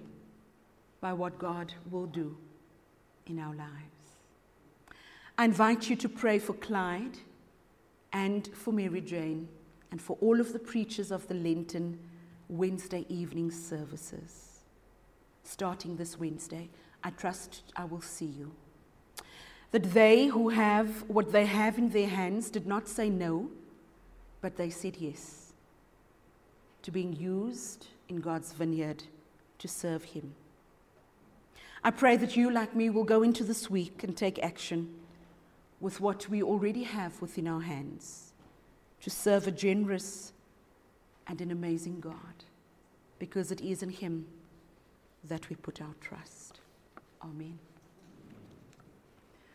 by 0.99 1.13
what 1.13 1.37
God 1.37 1.73
will 1.91 2.07
do 2.07 2.35
in 3.27 3.37
our 3.37 3.53
lives. 3.53 3.71
I 5.37 5.45
invite 5.45 5.87
you 5.87 5.95
to 5.97 6.09
pray 6.09 6.39
for 6.39 6.53
Clyde 6.53 7.19
and 8.11 8.47
for 8.55 8.73
Mary 8.73 9.01
Jane 9.01 9.47
and 9.91 10.01
for 10.01 10.17
all 10.19 10.39
of 10.39 10.53
the 10.53 10.59
preachers 10.59 11.11
of 11.11 11.27
the 11.27 11.35
Lenten 11.35 11.99
Wednesday 12.49 13.05
evening 13.07 13.51
services. 13.51 14.61
Starting 15.43 15.95
this 15.95 16.17
Wednesday, 16.17 16.69
I 17.03 17.11
trust 17.11 17.61
I 17.75 17.85
will 17.85 18.01
see 18.01 18.25
you. 18.25 18.51
That 19.71 19.93
they 19.93 20.27
who 20.27 20.49
have 20.49 21.03
what 21.09 21.31
they 21.31 21.45
have 21.45 21.77
in 21.77 21.89
their 21.89 22.07
hands 22.07 22.49
did 22.49 22.65
not 22.65 22.87
say 22.87 23.09
no, 23.09 23.49
but 24.41 24.55
they 24.55 24.69
said 24.69 24.97
yes 24.97 25.53
to 26.83 26.91
being 26.91 27.13
used 27.13 27.87
in 28.07 28.21
God's 28.21 28.53
vineyard 28.53 29.03
to 29.59 29.67
serve 29.67 30.03
Him. 30.03 30.35
I 31.83 31.91
pray 31.91 32.15
that 32.17 32.37
you, 32.37 32.49
like 32.49 32.75
me, 32.75 32.89
will 32.89 33.03
go 33.03 33.23
into 33.23 33.43
this 33.43 33.69
week 33.69 34.03
and 34.03 34.15
take 34.15 34.39
action 34.39 34.93
with 35.79 35.99
what 35.99 36.29
we 36.29 36.41
already 36.41 36.83
have 36.83 37.21
within 37.21 37.47
our 37.47 37.61
hands 37.61 38.31
to 39.01 39.09
serve 39.09 39.47
a 39.47 39.51
generous 39.51 40.33
and 41.27 41.41
an 41.41 41.51
amazing 41.51 41.99
God, 41.99 42.45
because 43.19 43.51
it 43.51 43.61
is 43.61 43.83
in 43.83 43.89
Him 43.89 44.27
that 45.23 45.49
we 45.49 45.55
put 45.55 45.81
our 45.81 45.95
trust. 45.99 46.61
Amen. 47.21 47.59